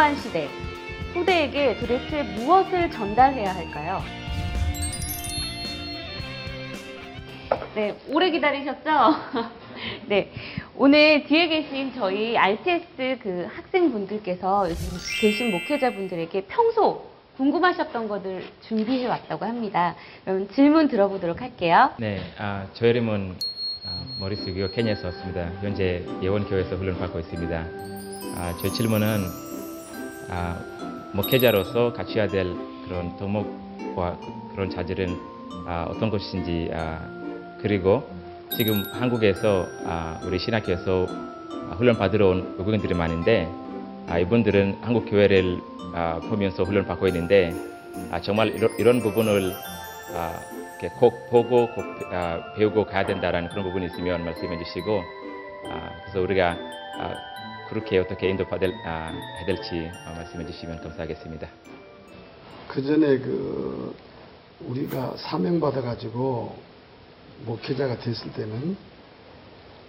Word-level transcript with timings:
중요한 0.00 0.16
시대. 0.16 0.48
후대에게 1.12 1.76
도대체 1.76 2.22
무엇을 2.22 2.90
전달해야 2.90 3.54
할까요? 3.54 4.00
네, 7.74 7.94
오래 8.08 8.30
기다리셨죠? 8.30 8.90
네, 10.08 10.32
오늘 10.74 11.24
뒤에 11.24 11.48
계신 11.48 11.92
저희 11.92 12.34
RTS 12.38 13.18
그 13.22 13.46
학생분들께서 13.54 14.68
계신 15.20 15.50
목회자분들에게 15.50 16.46
평소 16.48 17.04
궁금하셨던 17.36 18.08
것을 18.08 18.44
준비해 18.62 19.06
왔다고 19.06 19.44
합니다. 19.44 19.96
그럼 20.24 20.48
질문 20.48 20.88
들어보도록 20.88 21.42
할게요. 21.42 21.90
네, 21.98 22.20
아, 22.38 22.66
저 22.72 22.86
이름은 22.86 23.34
아, 23.84 24.04
머리스고요. 24.18 24.70
케냐에서 24.70 25.08
왔습니다. 25.08 25.50
현재 25.60 26.06
예원교회에서 26.22 26.76
훈련 26.76 26.98
받고 26.98 27.18
있습니다. 27.18 27.64
아, 28.36 28.56
제 28.62 28.70
질문은 28.70 29.49
아, 30.30 30.56
목회자로서 31.12 31.92
갖춰야 31.92 32.28
될 32.28 32.54
그런 32.84 33.16
덕목과 33.16 34.18
그런 34.52 34.70
자질은 34.70 35.18
아, 35.66 35.86
어떤 35.88 36.10
것인지 36.10 36.70
아, 36.72 37.00
그리고 37.60 38.08
지금 38.56 38.82
한국에서 38.92 39.66
아, 39.84 40.20
우리 40.24 40.38
신학교에서 40.38 41.06
아, 41.70 41.74
훈련 41.76 41.96
받으러 41.96 42.28
온 42.28 42.54
외국인들이 42.58 42.94
많은데 42.94 43.48
아, 44.08 44.18
이분들은 44.18 44.78
한국 44.82 45.06
교회를 45.10 45.60
아, 45.94 46.20
보면서 46.20 46.62
훈련 46.62 46.86
받고 46.86 47.06
있는데 47.08 47.52
아, 48.10 48.20
정말 48.20 48.48
이런, 48.48 48.70
이런 48.78 49.00
부분을 49.00 49.52
아, 50.14 50.40
이렇게 50.80 50.94
꼭 50.98 51.28
보고 51.30 51.68
꼭 51.74 51.84
아, 52.12 52.40
배우고 52.56 52.86
가야 52.86 53.04
된다라는 53.04 53.48
그런 53.48 53.64
부분이 53.64 53.86
있으면 53.86 54.24
말씀해 54.24 54.58
주시고 54.58 55.02
아, 55.70 55.90
그래서 56.02 56.20
우리가 56.20 56.56
아, 56.98 57.14
그렇게 57.70 57.98
어떻게 57.98 58.28
인도받을 58.28 58.74
아, 58.84 59.12
해야 59.36 59.44
될지 59.46 59.92
아, 60.04 60.12
말씀해 60.12 60.44
주시면 60.44 60.80
감사하겠습니다. 60.80 61.48
그 62.66 62.82
전에 62.82 63.18
그 63.18 63.94
우리가 64.62 65.14
사명 65.16 65.60
받아가지고 65.60 66.58
목회자가 67.46 67.98
됐을 68.00 68.32
때는 68.32 68.76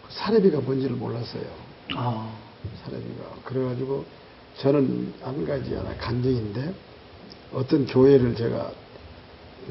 그 0.06 0.14
사례비가 0.14 0.60
뭔지를 0.60 0.96
몰랐어요. 0.96 1.44
아, 1.96 2.32
사례비가 2.86 3.24
그래가지고 3.46 4.06
저는 4.60 5.16
한 5.24 5.46
가지 5.48 5.74
하나 5.74 5.96
간증인데 5.98 6.74
어떤 7.54 7.88
교회를 7.88 8.36
제가 8.36 8.72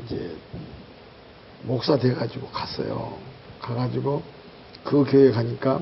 이제 0.05 0.37
목사 1.63 1.97
돼가지고 1.97 2.49
갔어요. 2.49 3.17
가가지고 3.61 4.21
그 4.83 5.05
교회 5.05 5.31
가니까 5.31 5.81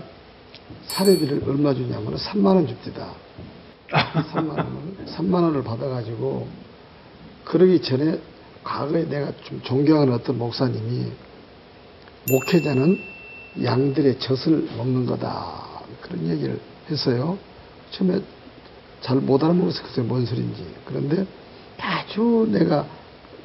사례비를 0.86 1.42
얼마 1.47 1.74
주냐면 1.74 2.16
3만 2.16 2.47
원 2.47 2.66
줍디다. 2.66 3.08
3만 3.91 4.48
원을 4.50 4.64
3만 5.06 5.34
원을 5.34 5.62
받아가지고 5.62 6.47
그러기 7.44 7.80
전에 7.83 8.20
과거에 8.62 9.05
내가 9.08 9.33
좀 9.44 9.61
존경하는 9.62 10.12
어떤 10.12 10.36
목사님이 10.39 11.11
목회자는 12.30 12.98
양들의 13.64 14.19
젖을 14.19 14.69
먹는 14.77 15.06
거다 15.06 15.62
그런 16.02 16.28
얘기를 16.28 16.61
했어요. 16.91 17.39
처음에 17.91 18.20
잘 19.00 19.17
못 19.20 19.42
알아먹어서 19.42 19.83
그게 19.85 20.02
뭔 20.02 20.27
소린지 20.27 20.67
그런데 20.85 21.24
아주 21.79 22.46
내가 22.50 22.85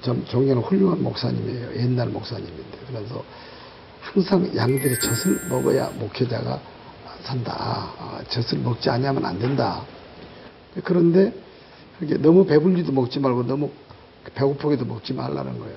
좀 0.02 0.26
존경하는 0.26 0.64
훌륭한 0.64 1.02
목사님이에요. 1.04 1.76
옛날 1.78 2.10
목사님인데 2.10 2.78
그래서 2.88 3.24
항상 4.02 4.52
양들의 4.56 5.00
젖을 5.00 5.48
먹어야 5.50 5.90
목회자가 6.00 6.60
산다. 7.24 7.54
아, 7.98 8.22
젖을 8.28 8.60
먹지 8.60 8.90
않으면 8.90 9.26
안 9.26 9.40
된다. 9.40 9.82
그런데 10.84 11.34
너무 12.20 12.46
배불리도 12.46 12.92
먹지 12.92 13.20
말고 13.20 13.44
너무 13.44 13.72
배고프게도 14.36 14.86
먹지 14.86 15.14
말라는 15.14 15.60
거예요. 15.60 15.76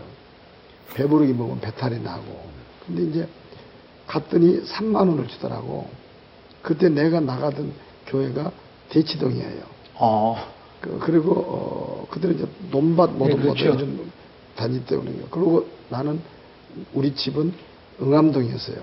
배부르게 0.95 1.33
먹으면 1.33 1.61
배탈이 1.61 2.01
나고. 2.01 2.47
근데 2.87 3.03
이제 3.03 3.29
갔더니 4.07 4.63
3만 4.65 4.97
원을 4.97 5.29
주더라고. 5.29 5.89
그때 6.63 6.89
내가 6.89 7.21
나가던 7.21 7.73
교회가 8.07 8.51
대치동이에요. 8.89 9.63
아, 9.99 10.49
그, 10.81 10.99
그리고 11.01 11.33
어, 11.33 12.07
그들은 12.11 12.37
이제 12.37 12.47
논밭 12.71 13.13
네, 13.13 13.19
모두 13.19 13.37
그렇죠. 13.37 13.67
모두 13.67 13.67
요즘 13.67 14.11
다닐 14.55 14.85
때문에 14.85 15.13
그리고 15.31 15.67
나는 15.91 16.21
우리 16.95 17.15
집은 17.15 17.53
응암동이었어요. 18.01 18.83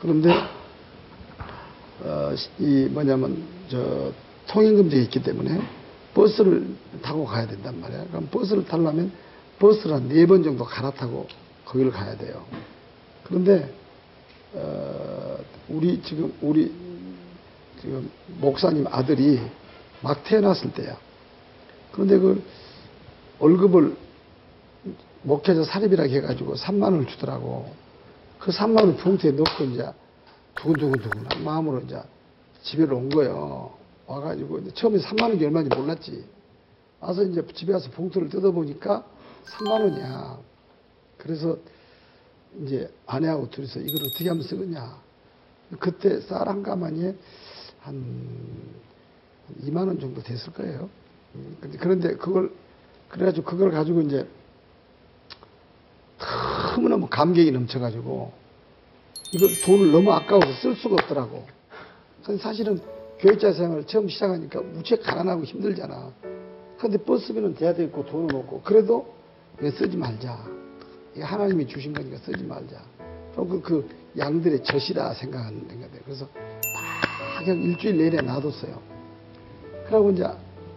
그런데 0.00 0.30
어, 2.02 2.34
이 2.58 2.88
뭐냐면 2.90 3.42
저 3.68 4.12
통행금지가 4.48 5.02
있기 5.02 5.22
때문에 5.22 5.60
버스를 6.14 6.66
타고 7.02 7.24
가야 7.24 7.46
된단 7.46 7.80
말이야. 7.80 8.06
그럼 8.08 8.28
버스를 8.30 8.64
타려면 8.64 9.12
버스를 9.58 9.94
한 9.96 10.08
네 10.08 10.26
번 10.26 10.42
정도 10.42 10.64
갈아타고 10.64 11.26
거기를 11.64 11.90
가야 11.90 12.16
돼요. 12.16 12.44
그런데 13.24 13.72
어, 14.54 15.36
우리 15.68 16.00
지금 16.02 16.32
우리 16.40 16.72
지금 17.80 18.10
목사님 18.40 18.86
아들이 18.90 19.40
막 20.02 20.24
태어났을 20.24 20.72
때야. 20.72 20.96
그런데 21.92 22.18
그 22.18 22.42
월급을 23.38 23.96
목회자 25.22 25.64
사립이라고 25.64 26.08
해가지고 26.10 26.54
3만 26.54 26.84
원을 26.84 27.06
주더라고. 27.06 27.70
그 28.38 28.50
3만 28.50 28.80
원을 28.80 28.96
봉투에 28.96 29.32
넣고 29.32 29.64
이제 29.64 29.86
두근두근두근 30.62 31.44
마음으로 31.44 31.80
이제 31.80 32.00
집에로 32.62 32.96
온 32.96 33.08
거예요. 33.08 33.72
와가지고 34.06 34.58
이제 34.58 34.70
처음에 34.72 34.98
3만 34.98 35.22
원이 35.22 35.44
얼마인지 35.44 35.74
몰랐지. 35.74 36.24
와서 37.00 37.22
이제 37.22 37.44
집에 37.54 37.72
와서 37.72 37.90
봉투를 37.90 38.28
뜯어보니까 38.28 39.04
3만 39.46 39.70
원이야. 39.70 40.38
그래서 41.16 41.56
이제 42.62 42.92
아내하고 43.06 43.48
둘이서 43.50 43.80
이걸 43.80 44.06
어떻게 44.06 44.28
하면 44.28 44.42
쓰겠냐. 44.42 45.00
그때 45.78 46.20
쌀 46.20 46.48
한 46.48 46.62
가마니에 46.62 47.14
한 47.80 48.04
2만 49.64 49.86
원 49.86 49.98
정도 49.98 50.22
됐을 50.22 50.52
거예요. 50.52 50.90
음, 51.36 51.56
그런데 51.78 52.16
그걸 52.16 52.52
그래가지고 53.08 53.44
그걸 53.44 53.70
가지고 53.70 54.02
이제 54.02 54.28
너무너무 56.76 57.06
감격이 57.08 57.50
넘쳐가지고 57.52 58.32
이걸 59.32 59.48
돈을 59.64 59.92
너무 59.92 60.12
아까워서 60.12 60.52
쓸 60.60 60.74
수가 60.74 60.94
없더라고. 60.94 61.44
사실은 62.40 62.80
교육자 63.18 63.52
생활을 63.52 63.86
처음 63.86 64.08
시작하니까 64.08 64.60
무척 64.60 65.02
가난하고 65.02 65.44
힘들잖아. 65.44 66.10
근데 66.78 66.96
버스비는 66.98 67.54
돼야 67.54 67.74
되고 67.74 68.04
돈은 68.04 68.34
없고 68.34 68.62
그래도 68.62 69.14
이거 69.60 69.70
쓰지 69.70 69.96
말자. 69.96 70.38
이거 71.14 71.26
하나님이 71.26 71.66
주신 71.66 71.92
거니까 71.92 72.16
쓰지 72.18 72.42
말자. 72.44 72.76
그, 73.36 73.60
그 73.62 73.88
양들의 74.18 74.64
젖이라 74.64 75.14
생각하는 75.14 75.66
거예요. 75.68 75.86
그래서 76.04 76.24
막 76.34 77.44
그냥 77.44 77.62
일주일 77.62 77.98
내내 77.98 78.20
놔뒀어요. 78.22 78.80
그러고 79.86 80.10
이제 80.10 80.26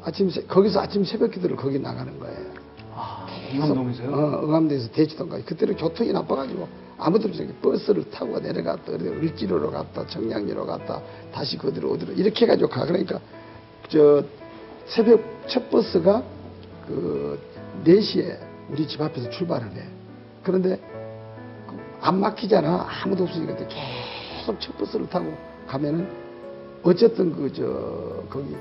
아침 0.04 0.30
새- 0.30 0.44
거기서 0.44 0.82
아침 0.82 1.04
새벽 1.04 1.32
기도를 1.32 1.56
거기 1.56 1.80
나가는 1.80 2.20
거예요. 2.20 2.54
아, 2.94 3.26
응암동에서요? 3.54 4.10
어, 4.14 4.46
응암대에서 4.46 4.92
대치동까지. 4.92 5.46
그때는 5.46 5.76
교통이 5.78 6.12
나빠가지고 6.12 6.68
아무도 6.98 7.28
없이 7.28 7.48
버스를 7.62 8.10
타고 8.12 8.40
내려갔다, 8.40 8.94
을지로로 8.94 9.72
갔다, 9.72 10.06
청량리로 10.06 10.66
갔다, 10.66 11.02
다시 11.34 11.58
그대로 11.58 11.92
어디로 11.94 12.14
이렇게 12.14 12.46
해가지고 12.46 12.70
가. 12.70 12.86
그러니까 12.86 13.20
저 13.90 14.24
새벽 14.86 15.22
첫 15.48 15.70
버스가 15.70 16.24
그 16.88 17.40
4시에 17.86 18.38
우리 18.70 18.88
집 18.88 19.02
앞에서 19.02 19.30
출발을 19.30 19.72
해. 19.74 19.84
그런데 20.44 20.80
안 22.02 22.20
막히잖아. 22.20 22.88
아무도 23.04 23.24
없으니까 23.24 23.56
계속 23.56 24.60
첫 24.60 24.78
버스를 24.78 25.08
타고 25.10 25.34
가면은 25.68 26.08
어쨌든 26.84 27.34
그 27.34 27.52
저 27.54 28.24
거기 28.30 28.56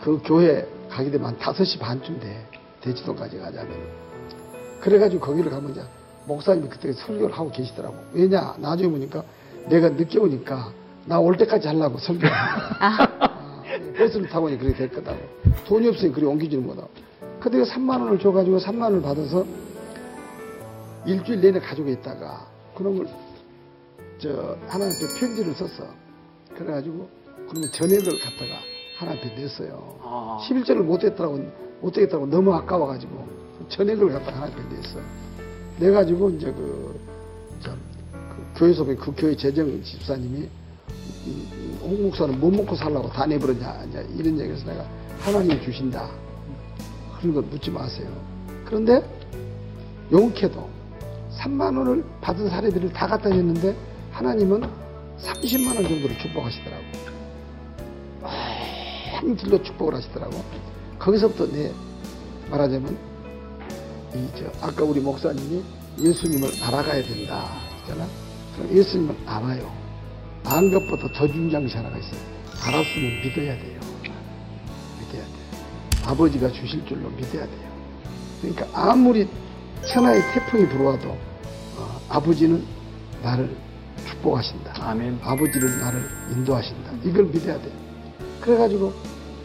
그 0.00 0.20
교회 0.24 0.66
가게 0.88 1.10
되면 1.10 1.28
한 1.28 1.36
5시 1.38 1.78
반쯤 1.78 2.20
돼. 2.20 2.46
대치동까지 2.80 3.38
가자면. 3.38 3.76
그래가지고 4.80 5.20
거기를 5.26 5.50
가면 5.50 5.72
이제 5.72 5.82
목사님이 6.26 6.68
그때 6.68 6.92
설교를 6.92 7.32
하고 7.36 7.50
계시더라고. 7.50 7.96
왜냐? 8.12 8.54
나중에 8.58 8.88
보니까 8.90 9.22
내가 9.68 9.88
늦게 9.90 10.18
오니까 10.18 10.70
나 11.06 11.20
올 11.20 11.36
때까지 11.36 11.68
하려고 11.68 11.98
설교를. 11.98 12.30
아, 12.32 13.08
버스를 13.96 14.28
타고 14.28 14.46
오니 14.46 14.58
그렇게 14.58 14.88
됐거든. 14.88 15.16
돈이 15.66 15.88
없으니 15.88 16.12
그리 16.12 16.26
옮기지는 16.26 16.66
못하고. 16.66 16.88
근데 17.40 17.62
3만 17.62 18.00
원을 18.00 18.18
줘가지고 18.18 18.58
3만 18.58 18.82
원을 18.82 19.02
받아서 19.02 19.44
일주일 21.06 21.40
내내 21.40 21.60
가지고 21.60 21.88
있다가 21.90 22.46
그놈을 22.74 23.06
저 24.18 24.56
하나님께 24.66 25.06
편지를 25.20 25.52
썼어. 25.54 25.86
그래가지고 26.56 27.08
그러면 27.48 27.70
전액을 27.72 28.04
갖다가 28.04 28.60
하나님께 28.98 29.34
냈어요. 29.40 29.98
아. 30.02 30.38
11절을 30.48 30.78
못했다고 30.82 31.38
못되겠다고 31.82 32.26
너무 32.26 32.52
아까워가지고 32.54 33.28
전액을 33.68 34.10
갖다가 34.10 34.38
하나님께 34.42 34.74
냈어. 34.74 34.98
내 35.78 35.90
가지고 35.90 36.30
이제 36.30 36.46
그, 36.52 36.98
참, 37.62 37.78
그 38.12 38.58
교회 38.58 38.72
소개 38.72 38.94
그 38.94 39.12
교회 39.16 39.36
재정 39.36 39.82
집사님이 39.82 40.48
음, 41.26 41.78
홍 41.82 42.02
목사는 42.04 42.38
뭐 42.40 42.50
먹고 42.50 42.74
살라고 42.74 43.08
다 43.10 43.26
내버렸냐 43.26 43.84
이제 43.88 44.06
이런 44.16 44.38
얘기해서 44.40 44.66
내가 44.66 44.86
하나님 45.20 45.60
주신다 45.60 46.08
그런 47.18 47.34
걸 47.34 47.42
묻지 47.44 47.70
마세요. 47.70 48.08
그런데 48.64 49.02
용케도 50.10 50.68
3만 51.36 51.76
원을 51.76 52.04
받은 52.20 52.48
사례들을 52.48 52.92
다 52.92 53.06
갖다 53.06 53.28
줬는데 53.28 53.74
하나님은 54.12 54.62
30만 55.18 55.74
원 55.74 55.82
정도를 55.84 56.18
축복하시더라고. 56.18 56.84
한 58.22 59.36
길로 59.36 59.62
축복을 59.62 59.94
하시더라고. 59.94 60.36
거기서부터 60.98 61.46
내 61.52 61.72
말하자면 62.50 62.96
아까 64.60 64.84
우리 64.84 65.00
목사님이 65.00 65.62
예수님을 65.98 66.48
알아가야 66.62 67.02
된다 67.02 67.46
했잖아. 67.80 68.06
그럼 68.54 68.76
예수님을 68.76 69.14
알아요. 69.26 69.72
안 70.44 70.70
것보다 70.70 71.08
더 71.12 71.26
중요한 71.26 71.64
것이 71.64 71.76
하나가 71.76 71.96
있어요. 71.98 72.20
알았으면 72.62 73.22
믿어야 73.22 73.56
돼요. 73.56 73.80
믿어야 75.00 75.22
돼요. 75.24 75.36
아버지가 76.04 76.50
주실 76.52 76.84
줄로 76.86 77.08
믿어야 77.10 77.46
돼요. 77.46 77.66
그러니까 78.40 78.66
아무리 78.72 79.28
천하의 79.86 80.20
태풍이 80.32 80.68
불어와도 80.68 81.08
어, 81.08 82.00
아버지는 82.08 82.64
나를 83.22 83.56
축복하신다. 84.08 84.74
아멘. 84.88 85.18
아버지를 85.22 85.80
나를 85.80 86.08
인도하신다. 86.32 86.92
이걸 87.04 87.24
믿어야 87.24 87.60
돼. 87.60 87.70
그래가지고 88.40 88.92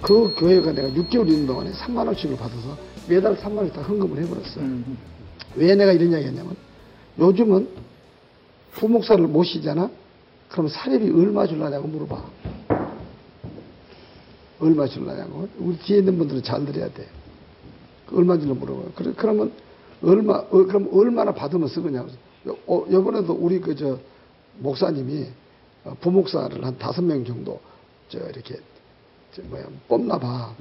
그 0.01 0.33
교회가 0.35 0.71
내가 0.71 0.89
6개월 0.89 1.27
있는 1.29 1.45
동안에 1.45 1.71
3만 1.71 2.05
원씩을 2.07 2.35
받아서 2.35 2.77
매달 3.07 3.35
3만 3.37 3.57
원씩 3.57 3.75
다 3.75 3.81
헌금을 3.81 4.23
해버렸어. 4.23 4.59
음. 4.61 4.97
왜 5.55 5.75
내가 5.75 5.91
이런 5.91 6.11
이야기 6.11 6.25
했냐면 6.25 6.55
요즘은 7.19 7.67
부목사를 8.73 9.25
모시잖아? 9.27 9.89
그럼 10.49 10.67
사례비 10.67 11.09
얼마 11.11 11.45
줄라냐고 11.45 11.87
물어봐. 11.87 12.23
얼마 14.59 14.87
줄라냐고. 14.87 15.47
우리 15.57 15.77
뒤에 15.77 15.99
있는 15.99 16.17
분들은 16.17 16.43
잘 16.43 16.65
들어야 16.65 16.87
돼. 16.89 17.07
그 18.05 18.17
얼마 18.17 18.37
줄라 18.37 18.53
물어봐요. 18.53 18.91
그래, 18.95 19.13
그러면 19.15 19.51
얼마, 20.03 20.35
어, 20.35 20.49
그럼 20.49 20.89
얼마나 20.93 21.33
받으면 21.33 21.67
쓰겠냐고. 21.67 22.09
요, 22.47 22.57
어, 22.67 22.85
요번에도 22.89 23.33
우리 23.33 23.59
그 23.59 23.75
저 23.75 23.97
목사님이 24.59 25.27
어, 25.83 25.95
부목사를 26.01 26.63
한 26.63 26.77
다섯 26.77 27.01
명 27.01 27.23
정도 27.25 27.59
저 28.09 28.19
이렇게 28.19 28.55
저 28.55 28.61
뭐야 29.43 29.65
뽑나 29.87 30.17
봐. 30.17 30.53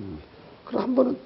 그럼 0.65 0.83
한 0.83 0.95
번은 0.95 1.17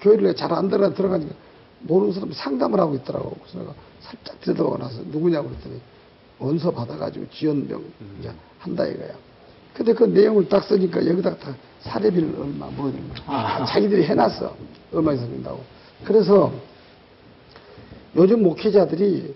교회를 0.00 0.34
잘 0.34 0.52
안 0.52 0.68
들어가 0.68 0.94
들어가니까 0.94 1.34
모르는 1.80 2.12
사람 2.12 2.32
상담을 2.32 2.80
하고 2.80 2.94
있더라고. 2.96 3.36
그래서 3.42 3.58
내가 3.60 3.74
살짝 4.00 4.40
들여다보고 4.40 4.78
나서 4.78 5.00
누구냐고 5.06 5.48
그랬더니 5.48 5.80
원서 6.38 6.70
받아가지고 6.70 7.26
지원병 7.30 7.82
이제 8.20 8.30
한다 8.58 8.86
이거야. 8.86 9.12
근데 9.74 9.92
그 9.92 10.04
내용을 10.04 10.48
딱 10.48 10.64
쓰니까 10.64 11.06
여기다가 11.06 11.36
다 11.38 11.54
사례비를 11.80 12.34
얼마 12.40 12.66
거야. 12.68 12.92
아. 13.26 13.64
자기들이 13.64 14.04
해놨어. 14.04 14.56
얼마 14.92 15.12
이상 15.12 15.28
준다고. 15.28 15.62
그래서 16.04 16.52
요즘 18.16 18.42
목회자들이 18.42 19.34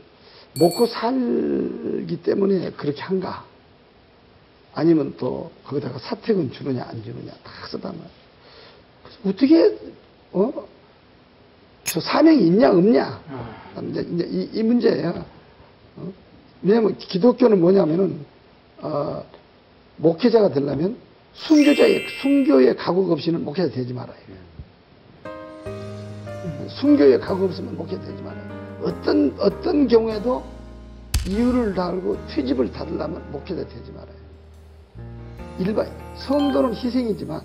먹고 0.58 0.87
살기 0.87 2.22
때문에 2.22 2.70
그렇게 2.72 3.00
한가? 3.02 3.44
아니면 4.74 5.14
또 5.19 5.50
거기다가 5.64 5.98
사택은 5.98 6.52
주느냐 6.52 6.84
안 6.88 7.02
주느냐 7.02 7.32
다 7.42 7.66
쓰다만 7.69 8.00
어떻게 9.24 9.78
어? 10.32 10.52
저 11.84 12.00
사명이 12.00 12.46
있냐 12.46 12.70
없냐? 12.70 13.22
아. 13.28 13.82
이제, 13.90 14.00
이제 14.00 14.28
이, 14.30 14.50
이 14.52 14.62
문제예요. 14.62 15.24
어? 15.96 16.12
왜냐면 16.62 16.96
기독교는 16.96 17.60
뭐냐면은 17.60 18.24
어, 18.80 19.24
목회자가 19.96 20.52
되려면 20.52 20.96
순교자의 21.34 22.06
순교의 22.20 22.76
각오가 22.76 23.12
없이는 23.12 23.44
목회자 23.44 23.75
되지 23.75 23.92
말아요. 23.92 24.16
순교의 26.68 27.20
각오 27.20 27.44
없으면 27.44 27.76
목회자 27.76 28.00
되지 28.02 28.22
말아요. 28.22 28.80
어떤 28.82 29.34
어떤 29.38 29.86
경우에도 29.86 30.42
이유를 31.26 31.75
달고 31.75 32.26
트집을 32.28 32.72
달으려면 32.72 33.22
목회자 33.30 33.66
되지 33.66 33.92
말아요. 33.92 34.21
일반 35.62 35.87
성도는 36.17 36.75
희생이지만 36.75 37.41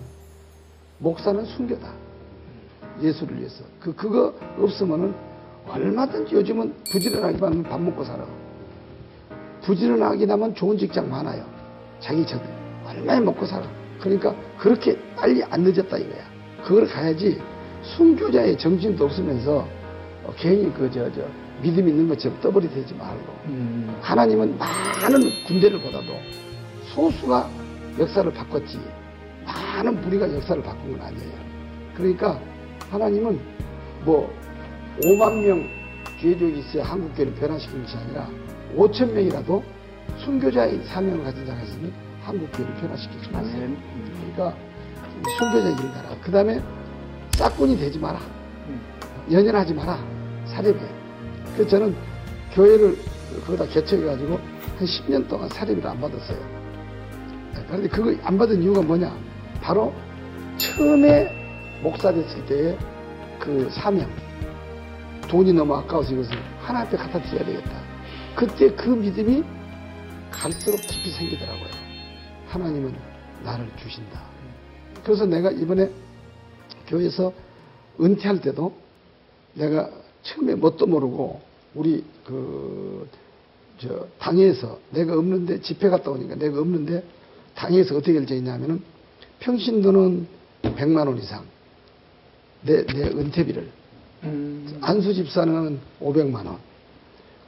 목사는 0.97 1.45
순교다. 1.45 1.87
예수를 3.01 3.37
위해서. 3.37 3.63
그 3.79 3.93
그거 3.93 4.33
없으면은 4.57 5.13
얼마든지 5.67 6.33
요즘은 6.33 6.73
부지런하기만 6.91 7.51
하면 7.51 7.63
밥 7.63 7.79
먹고 7.79 8.03
살아. 8.03 8.25
부지런하긴 9.61 10.31
하면 10.31 10.55
좋은 10.55 10.77
직장 10.77 11.07
많아요. 11.09 11.45
자기 11.99 12.25
저들 12.25 12.47
얼마나 12.87 13.21
먹고 13.21 13.45
살아. 13.45 13.67
그러니까 13.99 14.33
그렇게 14.57 14.97
빨리 15.15 15.43
안 15.43 15.61
늦었다 15.61 15.97
이거야. 15.97 16.23
그걸 16.65 16.87
가야지 16.87 17.39
순교자의 17.83 18.57
정신도 18.57 19.05
없으면서 19.05 19.67
어, 20.23 20.33
괜히 20.35 20.73
그저저 20.73 21.21
믿음 21.61 21.87
있는 21.87 22.07
것처럼 22.07 22.39
떠버리 22.41 22.67
되지 22.69 22.95
말고 22.95 23.33
음. 23.45 23.95
하나님은 24.01 24.57
많은 24.57 25.29
군대를 25.47 25.81
보다도 25.81 26.13
소수가 26.95 27.66
역사를 27.99 28.31
바꿨지 28.31 28.79
많은 29.45 30.01
무리가 30.01 30.31
역사를 30.33 30.61
바꾼 30.61 30.97
건 30.97 31.07
아니에요. 31.07 31.33
그러니까 31.95 32.39
하나님은 32.91 33.39
뭐 34.05 34.33
5만 35.01 35.45
명 35.45 35.63
죄족이 36.19 36.59
있어야 36.59 36.83
한국교회를 36.83 37.33
변화시키는 37.35 37.83
것이 37.83 37.97
아니라 37.97 38.27
5천 38.75 39.11
명이라도 39.11 39.63
순교자의 40.17 40.83
사명을 40.85 41.23
가진 41.23 41.45
자가 41.45 41.61
있으면 41.61 41.93
한국교회를 42.23 42.75
변화시킬 42.75 43.19
수 43.19 43.29
있어요. 43.29 43.43
그러니까 44.33 44.57
순교자 45.37 45.69
일을 45.69 45.91
가라. 45.93 46.17
그 46.21 46.31
다음에 46.31 46.61
싹군이 47.31 47.77
되지 47.77 47.99
마라. 47.99 48.19
음. 48.67 48.81
연연하지 49.31 49.73
마라. 49.73 49.97
사례비. 50.45 50.79
그래서 51.53 51.69
저는 51.69 51.95
교회를 52.53 52.97
거기다 53.45 53.65
개척해가지고 53.67 54.35
한 54.35 54.79
10년 54.79 55.27
동안 55.27 55.49
사례비를 55.49 55.87
안 55.87 55.99
받았어요. 55.99 56.56
네, 57.53 57.63
그런데 57.67 57.87
그거 57.89 58.15
안 58.23 58.37
받은 58.37 58.61
이유가 58.61 58.81
뭐냐? 58.81 59.15
바로 59.61 59.93
처음에 60.57 61.31
목사 61.81 62.11
됐을 62.11 62.45
때의 62.45 62.77
그 63.39 63.69
사명. 63.69 64.09
돈이 65.27 65.53
너무 65.53 65.75
아까워서 65.75 66.13
이것을 66.13 66.37
하나 66.59 66.81
앞에 66.81 66.97
갖다 66.97 67.21
드려야 67.21 67.45
되겠다. 67.45 67.71
그때 68.35 68.73
그 68.73 68.89
믿음이 68.89 69.43
갈수록 70.31 70.77
깊이 70.77 71.11
생기더라고요. 71.11 71.69
하나님은 72.47 72.95
나를 73.43 73.67
주신다. 73.77 74.21
그래서 75.03 75.25
내가 75.25 75.51
이번에 75.51 75.89
교회에서 76.87 77.33
은퇴할 77.99 78.41
때도 78.41 78.73
내가 79.53 79.89
처음에 80.23 80.55
뭣도 80.55 80.85
모르고 80.85 81.41
우리 81.75 82.03
그, 82.25 83.07
저, 83.79 84.07
당에서 84.19 84.79
내가 84.91 85.17
없는데 85.17 85.61
집회 85.61 85.89
갔다 85.89 86.11
오니까 86.11 86.35
내가 86.35 86.59
없는데 86.59 87.03
당에서 87.57 87.97
어떻게 87.97 88.13
결정했냐면은 88.13 88.81
평신도는 89.39 90.27
100만 90.61 91.07
원 91.07 91.17
이상. 91.17 91.43
내, 92.61 92.85
내 92.85 93.03
은퇴비를. 93.03 93.67
음. 94.23 94.77
안수 94.81 95.13
집사는 95.13 95.79
500만 95.99 96.45
원, 96.45 96.57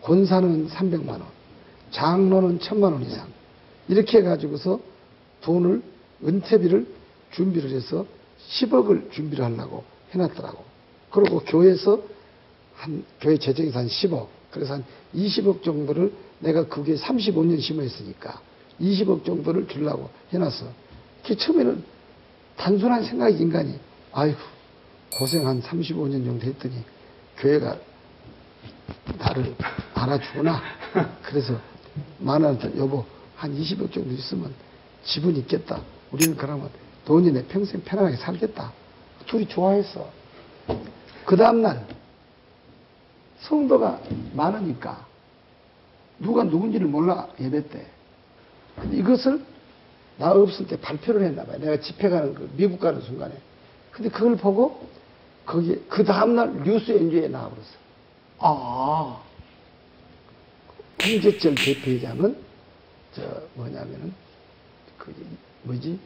권사는 0.01 0.68
300만 0.68 1.10
원, 1.10 1.24
장로는 1.92 2.60
1000만 2.60 2.84
원 2.84 3.04
이상. 3.04 3.28
이렇게 3.88 4.20
해가지고서 4.20 4.80
돈을 5.42 5.82
은퇴비를 6.24 6.88
준비를 7.32 7.72
해서 7.72 8.06
10억을 8.50 9.12
준비를 9.12 9.46
하려고 9.46 9.84
해놨더라고. 10.12 10.63
그리고 11.12 11.39
교회에서 11.39 12.01
한 12.75 13.04
교회 13.20 13.38
재정에서 13.38 13.80
한 13.80 13.88
10억, 13.88 14.28
그래서 14.51 14.75
한 14.75 14.86
20억 15.16 15.63
정도를 15.63 16.13
내가 16.39 16.68
그게 16.68 16.96
35년 16.96 17.62
심어했으니까 17.62 18.42
20억 18.82 19.26
정도를 19.26 19.68
주려고 19.68 20.10
해놨어. 20.32 20.66
그 21.26 21.36
처음에는 21.36 21.84
단순한 22.58 23.04
생각이 23.04 23.38
인간이 23.38 23.80
아이고 24.12 24.40
고생 25.18 25.48
한 25.48 25.62
35년 25.62 26.26
정도 26.26 26.46
했더니 26.46 26.76
교회가 27.38 27.78
나를 29.18 29.56
알아주구나. 29.94 30.62
그래서 31.24 31.60
만원한테 32.20 32.78
여보 32.78 33.06
한 33.36 33.56
20억 33.56 33.92
정도 33.92 34.12
있으면 34.14 34.54
집은 35.04 35.36
있겠다. 35.38 35.82
우리는 36.12 36.36
그러면 36.36 36.70
돈이 37.06 37.32
내 37.32 37.46
평생 37.46 37.82
편안하게 37.82 38.18
살겠다. 38.18 38.72
둘이 39.26 39.48
좋아했어. 39.48 40.10
그 41.26 41.36
다음날 41.36 41.86
성도가 43.42 44.02
많으니까 44.34 45.06
누가 46.20 46.44
누군지를 46.44 46.88
몰라 46.88 47.28
예배 47.40 47.70
때. 47.70 47.88
근데 48.82 48.98
이것을 48.98 49.44
나 50.18 50.32
없을 50.32 50.68
때 50.68 50.80
발표를 50.80 51.24
했나 51.24 51.46
봐요. 51.46 51.58
내가 51.60 51.80
집회 51.80 52.10
가는 52.10 52.34
그 52.34 52.50
미국 52.58 52.80
가는 52.80 53.02
순간에. 53.02 53.34
근데 53.92 54.10
그걸 54.10 54.36
보고 54.36 54.88
거기 55.46 55.82
그 55.90 56.04
다음 56.04 56.36
날 56.36 56.64
뉴스 56.64 56.92
엔조에 56.92 57.28
나와버렸어. 57.30 57.72
아. 58.40 59.22
홍제철 61.02 61.56
대표회장은 61.56 62.36
저 63.14 63.22
뭐냐면은 63.56 64.14
그 64.98 65.16
뭐지? 65.64 65.98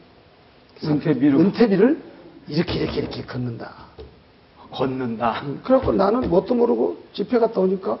은퇴비로. 0.82 1.38
은퇴비를 1.40 2.00
이렇게 2.48 2.74
이렇게 2.74 3.00
이렇게 3.00 3.22
걷는다. 3.24 3.86
걷는다. 4.70 5.42
음, 5.42 5.60
그래갖고 5.64 5.92
나는 5.92 6.28
뭣도 6.28 6.54
모르고 6.54 7.04
집회 7.12 7.38
갔다 7.38 7.60
오니까 7.60 7.98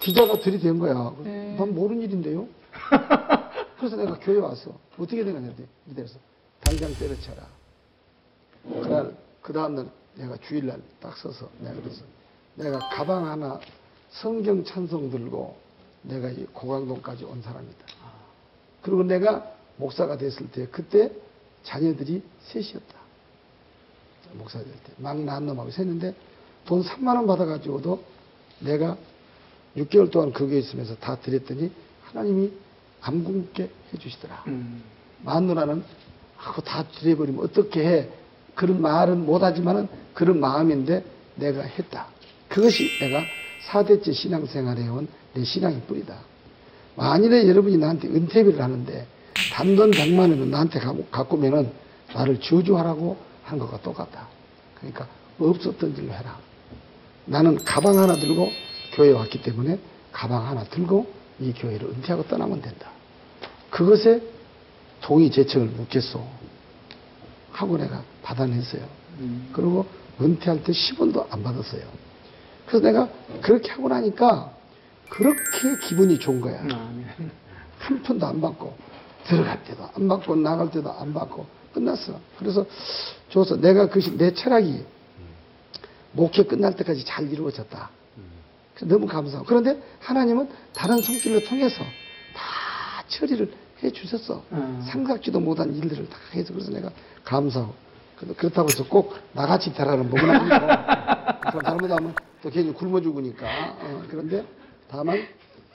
기자가 0.00 0.40
들이댄 0.40 0.78
거야. 0.78 1.14
음. 1.24 1.56
난 1.58 1.74
모르는 1.74 2.02
일인데요. 2.02 2.46
그래서 3.82 3.96
내가 3.96 4.16
교회 4.20 4.38
와서 4.38 4.78
어떻게 4.96 5.24
된 5.24 5.34
거냐 5.34 5.52
이래서 5.90 6.16
당장 6.60 6.94
때려쳐라. 6.94 7.48
그날 8.62 9.16
그 9.42 9.52
다음날 9.52 9.90
내가 10.14 10.36
주일날 10.36 10.80
딱 11.00 11.16
서서 11.16 11.50
내가 11.58 11.74
그래서 11.80 12.04
내가 12.54 12.78
가방 12.78 13.26
하나 13.26 13.58
성경 14.12 14.62
찬송 14.62 15.10
들고 15.10 15.56
내가 16.02 16.30
이 16.30 16.46
고강동까지 16.52 17.24
온 17.24 17.42
사람이다. 17.42 17.86
그리고 18.82 19.02
내가 19.02 19.52
목사가 19.78 20.16
됐을 20.16 20.48
때 20.52 20.68
그때 20.70 21.10
자녀들이 21.64 22.22
셋이었다. 22.42 22.94
목사 24.34 24.60
될 24.60 24.72
때. 24.72 24.92
막 24.98 25.18
낳은 25.18 25.44
놈하고 25.46 25.72
셋인데 25.72 26.14
돈 26.66 26.84
3만 26.84 27.16
원 27.16 27.26
받아가지고도 27.26 28.00
내가 28.60 28.96
6개월 29.76 30.08
동안 30.08 30.32
거기에 30.32 30.60
있으면서 30.60 30.94
다 30.98 31.18
드렸더니 31.18 31.72
하나님이 32.04 32.52
안 33.02 33.24
굶게 33.24 33.70
해주시더라. 33.92 34.44
음. 34.48 34.82
마누라는 35.22 35.82
하고 36.36 36.62
다 36.62 36.84
드려버리면 36.98 37.44
어떻게 37.44 37.84
해? 37.86 38.08
그런 38.54 38.80
말은 38.82 39.24
못하지만은 39.26 39.88
그런 40.14 40.40
마음인데 40.40 41.04
내가 41.36 41.62
했다. 41.62 42.06
그것이 42.48 42.88
내가 43.00 43.22
4대째 43.70 44.12
신앙생활에 44.12 44.88
온 44.88 45.08
내 45.34 45.44
신앙의 45.44 45.80
뿌리다. 45.86 46.14
만일에 46.94 47.48
여러분이 47.48 47.78
나한테 47.78 48.08
은퇴비를 48.08 48.60
하는데 48.60 49.06
단돈 49.52 49.92
100만 49.92 50.18
원을 50.18 50.50
나한테 50.50 50.78
갖고, 50.78 51.04
갖고 51.06 51.36
오면은 51.36 51.70
나를 52.14 52.38
저주하라고 52.40 53.16
한 53.44 53.58
것과 53.58 53.80
똑같다. 53.80 54.28
그러니까 54.76 55.08
없었던 55.38 55.96
일로 55.96 56.12
해라. 56.12 56.38
나는 57.24 57.56
가방 57.64 57.98
하나 57.98 58.14
들고 58.14 58.50
교회에 58.94 59.12
왔기 59.12 59.42
때문에 59.42 59.78
가방 60.12 60.46
하나 60.46 60.64
들고 60.64 61.10
이 61.42 61.52
교회를 61.52 61.88
은퇴하고 61.88 62.26
떠나면 62.28 62.62
된다. 62.62 62.90
그것에 63.70 64.22
동의 65.00 65.30
재청을 65.30 65.68
묻겠소. 65.68 66.24
하고 67.52 67.76
내가 67.76 68.02
받아냈어요. 68.22 68.82
음. 69.18 69.50
그리고 69.52 69.86
은퇴할 70.20 70.62
때 70.62 70.72
10원도 70.72 71.26
안 71.30 71.42
받았어요. 71.42 71.82
그래서 72.66 72.84
내가 72.84 73.08
그렇게 73.40 73.70
하고 73.72 73.88
나니까 73.88 74.52
그렇게 75.08 75.76
기분이 75.86 76.18
좋은 76.18 76.40
거야. 76.40 76.60
아멘. 76.60 77.06
한 77.78 78.02
푼도 78.02 78.26
안 78.26 78.40
받고 78.40 78.74
들어갈 79.24 79.62
때도 79.64 79.88
안 79.94 80.08
받고 80.08 80.36
나갈 80.36 80.70
때도 80.70 80.90
안 80.90 81.12
받고 81.12 81.46
끝났어. 81.74 82.18
그래서 82.38 82.64
줘서 83.28 83.56
내가 83.56 83.86
그것이 83.88 84.16
내 84.16 84.32
철학이 84.32 84.84
목회 86.12 86.44
끝날 86.44 86.76
때까지 86.76 87.04
잘 87.04 87.30
이루어졌다. 87.30 87.90
너무 88.86 89.06
감사하고 89.06 89.46
그런데 89.46 89.80
하나님은 90.00 90.48
다른 90.74 91.00
손길을 91.00 91.44
통해서 91.44 91.82
다 92.34 93.04
처리를 93.08 93.52
해 93.82 93.90
주셨어. 93.90 94.42
음. 94.52 94.82
상상지도 94.88 95.40
못한 95.40 95.74
일들을 95.74 96.08
다 96.08 96.16
해서 96.34 96.52
그래서 96.52 96.70
내가 96.70 96.90
감사하고 97.24 97.74
그렇다고 98.36 98.68
해서 98.70 98.84
꼭 98.88 99.14
나같이 99.32 99.72
되라는 99.74 100.08
목은 100.08 100.30
아니고 100.30 101.50
그럼 101.50 101.62
잘못하면 101.64 102.14
또 102.40 102.50
괜히 102.50 102.72
굶어 102.72 103.00
죽으니까 103.00 103.46
어, 103.80 104.02
그런데 104.08 104.44
다만 104.88 105.26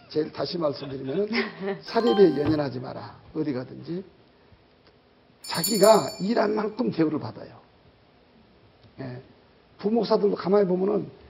제일 0.10 0.32
다시 0.32 0.58
말씀드리면은 0.58 1.28
사례비에 1.82 2.40
연연하지 2.42 2.80
마라 2.80 3.18
어디 3.36 3.52
가든지 3.52 4.04
자기가 5.42 6.08
일한 6.22 6.56
만큼 6.56 6.92
대우를 6.92 7.20
받아요. 7.20 7.58
예. 9.00 9.22
부목사들도 9.78 10.36
가만히 10.36 10.66
보면은 10.68 11.00
실- 11.02 11.27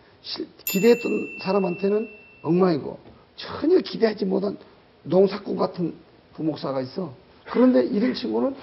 기대했던 0.65 1.37
사람한테는 1.41 2.09
엉망이고 2.43 2.99
전혀 3.35 3.79
기대하지 3.79 4.25
못한 4.25 4.57
농사꾼 5.03 5.55
같은 5.57 5.93
부목사가 6.33 6.81
있어. 6.81 7.13
그런데 7.45 7.83
이런 7.85 8.13
친구는 8.13 8.55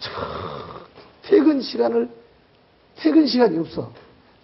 저 0.00 0.10
퇴근 1.22 1.60
시간을 1.60 2.08
퇴근 2.96 3.26
시간이 3.26 3.58
없어. 3.58 3.92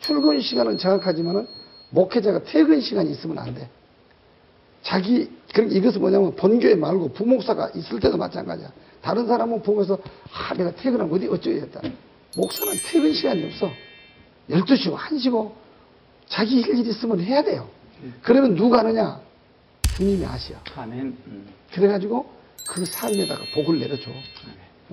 출근 0.01 0.41
시간은 0.41 0.79
정확하지만은 0.79 1.47
목회자가 1.91 2.43
퇴근 2.45 2.81
시간이 2.81 3.11
있으면 3.11 3.39
안 3.39 3.55
돼. 3.55 3.69
자기 4.83 5.31
그러니까 5.53 5.77
이것은 5.77 6.01
뭐냐면 6.01 6.35
본교회 6.37 6.75
말고 6.75 7.13
부목사가 7.13 7.71
있을 7.75 8.01
때도 8.01 8.17
마찬가지야. 8.17 8.73
다른 9.03 9.27
사람은 9.27 9.63
보면서 9.63 9.99
아 10.33 10.55
내가 10.55 10.71
퇴근하면 10.75 11.15
어디 11.15 11.27
어쩌겠다. 11.27 11.81
목사는 12.37 12.73
퇴근 12.87 13.13
시간이 13.13 13.45
없어. 13.47 13.71
12시고 14.49 14.97
1시고 14.97 15.53
자기 16.31 16.61
일 16.61 16.87
있으면 16.87 17.21
해야 17.21 17.43
돼요. 17.43 17.69
그러면 18.23 18.55
누가 18.55 18.79
하느냐? 18.79 19.21
주님이 19.97 20.25
아시아. 20.25 20.57
아멘. 20.77 21.01
음. 21.27 21.47
그래가지고 21.75 22.33
그 22.67 22.87
삶에다가 22.87 23.45
복을 23.53 23.79
내려줘. 23.81 24.11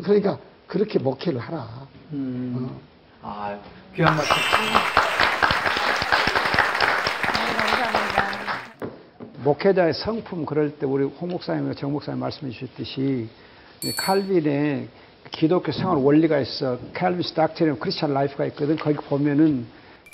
그러니까 0.04 0.38
그렇게 0.66 1.00
목회를 1.00 1.40
하라. 1.40 1.88
음. 2.12 2.68
어. 2.70 2.82
아, 3.22 3.58
귀한 3.96 4.16
말씀. 4.16 4.36
감사합니다. 7.56 8.18
목회자의 9.44 9.94
성품 9.94 10.46
그럴 10.46 10.72
때 10.78 10.86
우리 10.86 11.06
홍 11.06 11.30
목사님과 11.30 11.76
정 11.76 11.92
목사님 11.94 12.20
말씀해 12.20 12.52
주셨듯이 12.52 13.30
이 13.84 13.92
칼빈의 13.94 14.90
기독교 15.32 15.72
생활 15.72 15.98
원리가 15.98 16.40
있어. 16.40 16.80
칼빈스 16.94 17.34
닥트리는 17.34 17.80
크리스찬 17.80 18.14
라이프가 18.14 18.46
있거든. 18.48 18.76
거기 18.76 18.96
보면은 18.98 19.68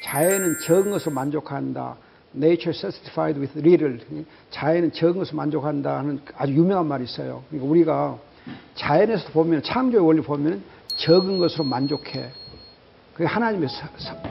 자연은 0.03 0.59
적은 0.65 0.91
것으로 0.91 1.13
만족한다. 1.13 1.95
Nature 2.35 2.77
satisfied 2.77 3.39
with 3.39 3.57
little. 3.59 3.99
자연은 4.51 4.91
적은 4.91 5.19
것으로 5.19 5.37
만족한다 5.37 5.97
하는 5.99 6.19
아주 6.35 6.53
유명한 6.53 6.87
말이 6.87 7.03
있어요. 7.05 7.43
그러니까 7.49 7.69
우리가 7.69 8.17
자연에서 8.75 9.29
보면 9.31 9.63
창조의 9.63 10.05
원리 10.05 10.21
보면 10.21 10.61
적은 10.97 11.37
것으로 11.37 11.63
만족해. 11.63 12.29
그게 13.13 13.25
하나님의 13.25 13.69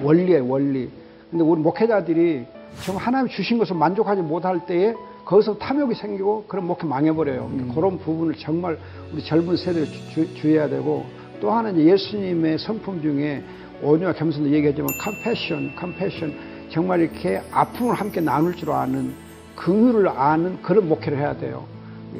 원리예요, 0.03 0.49
원리. 0.49 0.91
근데 1.31 1.45
우리 1.45 1.61
목회자들이 1.61 2.45
정말 2.85 3.07
하나님 3.07 3.29
주신 3.29 3.59
것을 3.59 3.77
만족하지 3.77 4.23
못할 4.23 4.67
때에 4.67 4.95
거기서 5.25 5.59
탐욕이 5.59 5.95
생기고 5.95 6.45
그런 6.49 6.67
목회 6.67 6.87
망해버려요. 6.87 7.49
그러니까 7.49 7.75
그런 7.75 7.99
부분을 7.99 8.35
정말 8.35 8.79
우리 9.13 9.23
젊은 9.23 9.57
세대에 9.57 9.85
주, 9.85 10.35
주의해야 10.35 10.69
되고 10.69 11.07
또 11.41 11.51
하나는 11.51 11.81
예수님의 11.81 12.59
성품 12.59 13.03
중에 13.03 13.43
온유와 13.83 14.13
겸손도 14.13 14.51
얘기하지만 14.51 14.89
컴패션, 14.99 15.77
컴패션 15.77 16.69
정말 16.71 17.01
이렇게 17.01 17.43
아픔을 17.51 17.95
함께 17.95 18.21
나눌 18.21 18.55
줄 18.55 18.71
아는 18.71 19.15
긍휼을 19.57 20.09
아는 20.09 20.63
그런 20.63 20.89
목회를 20.89 21.19
해야 21.19 21.37
돼요. 21.37 21.65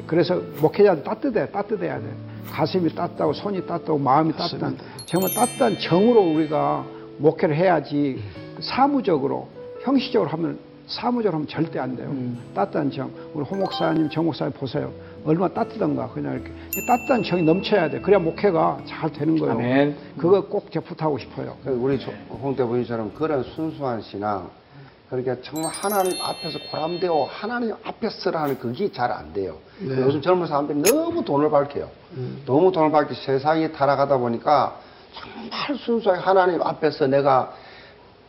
그래서 0.05 0.41
목회자도 0.61 1.03
따뜻해, 1.03 1.49
따뜻해야 1.51 1.99
돼. 1.99 2.05
가슴이 2.51 2.93
따뜻하고 2.93 3.33
손이 3.33 3.65
따뜻하고 3.65 3.97
마음이 3.97 4.33
따뜻한 4.33 4.77
정말 5.05 5.33
따뜻한 5.33 5.79
정으로 5.79 6.21
우리가 6.21 6.85
목회를 7.17 7.55
해야지 7.55 8.21
사무적으로 8.59 9.47
형식적으로 9.83 10.29
하면 10.31 10.59
사무적으로 10.87 11.33
하면 11.35 11.47
절대 11.47 11.79
안 11.79 11.95
돼요. 11.95 12.09
음. 12.09 12.39
따뜻한 12.53 12.91
정. 12.91 13.09
우리 13.33 13.43
홍 13.45 13.59
목사님, 13.59 14.09
정 14.09 14.25
목사님 14.25 14.51
보세요. 14.53 14.91
얼마나 15.25 15.53
따뜻한가. 15.53 16.09
그냥 16.09 16.33
이렇게 16.33 16.51
이 16.75 16.85
따뜻한 16.85 17.23
정이 17.23 17.43
넘쳐야 17.43 17.89
돼. 17.89 18.01
그래야 18.01 18.19
목회가 18.19 18.77
잘 18.85 19.11
되는 19.11 19.37
거예요. 19.39 19.53
아멘. 19.53 19.95
그거 20.17 20.41
꼭 20.45 20.69
제가 20.71 20.85
부탁하고 20.85 21.17
싶어요. 21.17 21.55
그 21.63 21.69
우리 21.71 21.97
조- 21.99 22.11
홍대 22.29 22.63
부인처럼 22.65 23.13
그런 23.13 23.43
순수한 23.43 24.01
신앙, 24.01 24.49
그러니까 25.09 25.35
정말 25.41 25.71
하나님 25.71 26.11
앞에서 26.21 26.59
고람되어 26.71 27.27
하나님 27.31 27.73
앞에 27.83 28.09
서라는 28.09 28.59
그게 28.59 28.91
잘 28.91 29.11
안 29.11 29.31
돼요. 29.31 29.57
네. 29.79 29.95
요즘 30.01 30.21
젊은 30.21 30.47
사람들이 30.47 30.81
너무 30.81 31.23
돈을 31.23 31.49
밝혀요. 31.49 31.87
음. 32.17 32.41
너무 32.45 32.71
돈을 32.71 32.91
밝혀 32.91 33.13
세상에 33.15 33.71
타락하다 33.71 34.17
보니까 34.17 34.75
정말 35.13 35.77
순수하게 35.77 36.19
하나님 36.21 36.61
앞에서 36.61 37.07
내가 37.07 37.53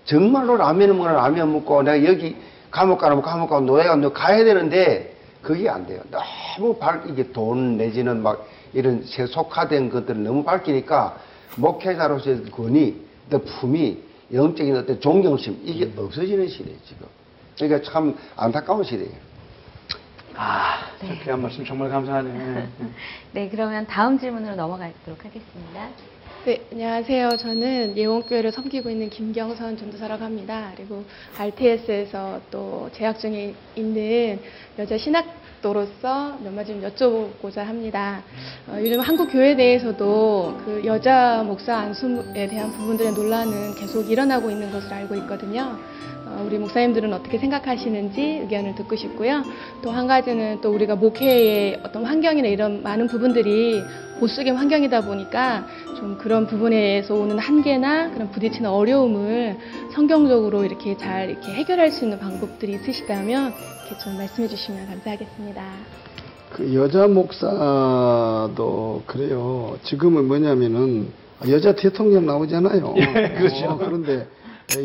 정말로 0.04 0.56
라면을 0.56 0.94
먹으면 0.94 1.16
라면 1.16 1.52
먹고 1.52 1.82
내가 1.82 2.04
여기 2.04 2.37
감옥 2.70 2.99
가면 2.99 3.23
감옥 3.23 3.49
가고 3.49 3.64
노예 3.64 3.84
가면 3.84 4.12
가야 4.12 4.44
되는데 4.44 5.16
그게 5.42 5.68
안 5.68 5.87
돼요. 5.87 6.02
너무 6.11 6.75
밝 6.75 7.08
이게 7.08 7.30
돈 7.32 7.76
내지는 7.76 8.23
막 8.23 8.46
이런 8.73 9.04
세속화된 9.04 9.90
것들을 9.90 10.23
너무 10.23 10.42
밝히니까 10.42 11.16
목회자로서의 11.56 12.50
권위, 12.50 12.96
또 13.30 13.38
품위, 13.42 14.02
영적인 14.32 14.76
어떤 14.76 15.00
존경심 15.00 15.61
이게 15.64 15.90
없어지는 15.96 16.49
시대예요 16.49 16.78
지금. 16.84 17.06
그러니까 17.56 17.90
참 17.90 18.16
안타까운 18.37 18.82
시대예요. 18.82 19.12
아, 20.37 20.90
참 20.99 21.16
귀한 21.23 21.40
말씀 21.40 21.64
정말 21.64 21.88
감사하네요. 21.90 22.54
네. 22.54 22.68
네, 23.32 23.49
그러면 23.49 23.87
다음 23.87 24.18
질문으로 24.18 24.56
넘어가도록 24.56 25.25
하겠습니다. 25.25 25.88
네, 26.44 26.60
안녕하세요. 26.72 27.30
저는 27.38 27.96
예원교회를 27.96 28.52
섬기고 28.52 28.90
있는 28.90 29.08
김경선 29.08 29.78
전도사라고 29.78 30.24
합니다. 30.24 30.72
그리고 30.76 31.02
RTS에서 31.38 32.38
또 32.50 32.90
재학 32.92 33.18
중에 33.18 33.54
있는 33.76 34.38
여자 34.78 34.98
신학도로서 34.98 36.38
몇 36.42 36.52
마디 36.52 36.72
좀 36.72 36.82
여쭤보고자 36.82 37.58
합니다. 37.64 38.22
어, 38.68 38.76
요즘 38.78 39.00
한국 39.00 39.32
교회 39.32 39.54
내에서도 39.54 40.58
그 40.66 40.82
여자 40.84 41.42
목사 41.42 41.76
안수에 41.78 42.46
대한 42.48 42.70
부분들의 42.72 43.12
논란은 43.12 43.74
계속 43.76 44.10
일어나고 44.10 44.50
있는 44.50 44.70
것으로 44.70 44.94
알고 44.94 45.14
있거든요. 45.16 45.78
어, 46.26 46.42
우리 46.46 46.58
목사님들은 46.58 47.12
어떻게 47.12 47.38
생각하시는지 47.38 48.20
의견을 48.42 48.74
듣고 48.74 48.96
싶고요. 48.96 49.42
또 49.82 49.90
한 49.90 50.06
가지는 50.06 50.60
또 50.60 50.74
우리가 50.74 50.96
목회의 50.96 51.80
어떤 51.84 52.04
환경이나 52.04 52.48
이런 52.48 52.82
많은 52.82 53.06
부분들이 53.06 53.80
보수적인 54.21 54.54
환경이다 54.54 55.02
보니까 55.02 55.66
좀 55.97 56.16
그런 56.18 56.47
부분에서 56.47 57.14
오는 57.14 57.38
한계나 57.38 58.11
그런 58.11 58.30
부딪히는 58.30 58.68
어려움을 58.71 59.59
성경적으로 59.92 60.64
이렇게 60.64 60.97
잘 60.97 61.30
이렇게 61.30 61.52
해결할 61.52 61.90
수 61.90 62.04
있는 62.04 62.18
방법들이 62.18 62.75
있으시다면 62.75 63.52
이렇게 63.52 63.99
좀 64.02 64.16
말씀해 64.16 64.49
주시면 64.49 64.87
감사하겠습니다. 64.87 65.62
그 66.52 66.75
여자 66.75 67.09
목사도 67.09 67.52
그래요. 69.06 69.76
지금은 69.83 70.26
뭐냐면은 70.28 71.09
여자 71.49 71.75
대통령 71.75 72.26
나오잖아요. 72.26 72.94
그렇죠. 72.94 73.66
어, 73.66 73.76
그런데 73.78 74.26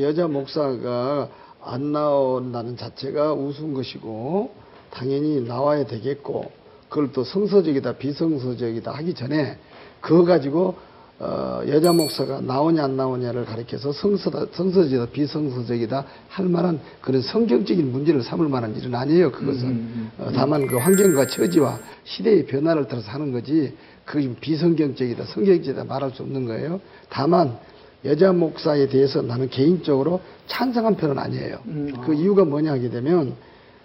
여자 0.02 0.28
목사가 0.28 1.30
안 1.64 1.92
나온다는 1.92 2.76
자체가 2.76 3.34
우스운 3.34 3.74
것이고 3.74 4.52
당연히 4.92 5.42
나와야 5.42 5.86
되겠고 5.86 6.52
그걸 6.90 7.12
또 7.14 7.24
성서적이다 7.24 7.94
비성서적이다 7.94 8.92
하기 8.92 9.14
전에 9.14 9.58
그거 10.02 10.26
가지고 10.26 10.76
어, 11.20 11.62
여자 11.68 11.92
목사가 11.92 12.40
나오냐 12.40 12.82
안 12.86 12.96
나오냐를 12.96 13.44
가리켜서 13.44 13.92
성서다, 13.92 14.46
성서적이다 14.54 15.08
비성서적이다 15.08 16.06
할 16.30 16.46
만한 16.46 16.80
그런 17.02 17.22
성경적인 17.22 17.92
문제를 17.92 18.24
삼을 18.24 18.48
만한 18.48 18.76
일은 18.78 18.96
아니에요 18.96 19.32
그것은. 19.32 19.68
음, 19.68 20.12
어, 20.18 20.32
다만 20.34 20.66
그 20.66 20.78
환경과 20.78 21.28
처지와 21.28 21.78
시대의 22.06 22.46
변화를 22.46 22.88
따라서 22.88 23.12
하는 23.12 23.34
거지 23.34 23.74
그게 24.06 24.34
비성경적이다 24.34 25.26
성경적이다 25.26 25.84
말할 25.84 26.12
수 26.12 26.24
없는 26.24 26.46
거예요. 26.46 26.80
다만 27.10 27.58
여자 28.06 28.32
목사에 28.32 28.88
대해서 28.88 29.22
나는 29.22 29.50
개인적으로 29.50 30.22
찬성한 30.48 30.96
편은 30.96 31.20
아니에요. 31.20 31.60
음, 31.66 31.94
그 32.06 32.14
이유가 32.14 32.46
뭐냐 32.46 32.72
하게 32.72 32.90
되면 32.90 33.36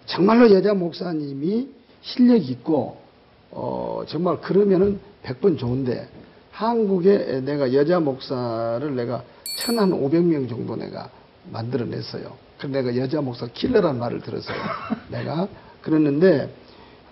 정말로 0.06 0.52
여자 0.52 0.72
목사님이 0.72 1.68
실력이 2.04 2.52
있고 2.52 2.96
어 3.50 4.02
정말 4.06 4.40
그러면은 4.40 5.00
100번 5.24 5.58
좋은데 5.58 6.06
한국에 6.50 7.40
내가 7.44 7.72
여자 7.72 7.98
목사를 8.00 8.94
내가 8.94 9.22
천 9.58 9.78
한 9.78 9.90
500명 9.90 10.48
정도 10.48 10.76
내가 10.76 11.08
만들어냈어요. 11.50 12.32
그래서 12.58 12.72
내가 12.72 12.96
여자 12.96 13.20
목사 13.20 13.46
킬러라는 13.46 13.98
말을 14.00 14.20
들었어요. 14.20 14.56
내가 15.10 15.48
그랬는데 15.82 16.48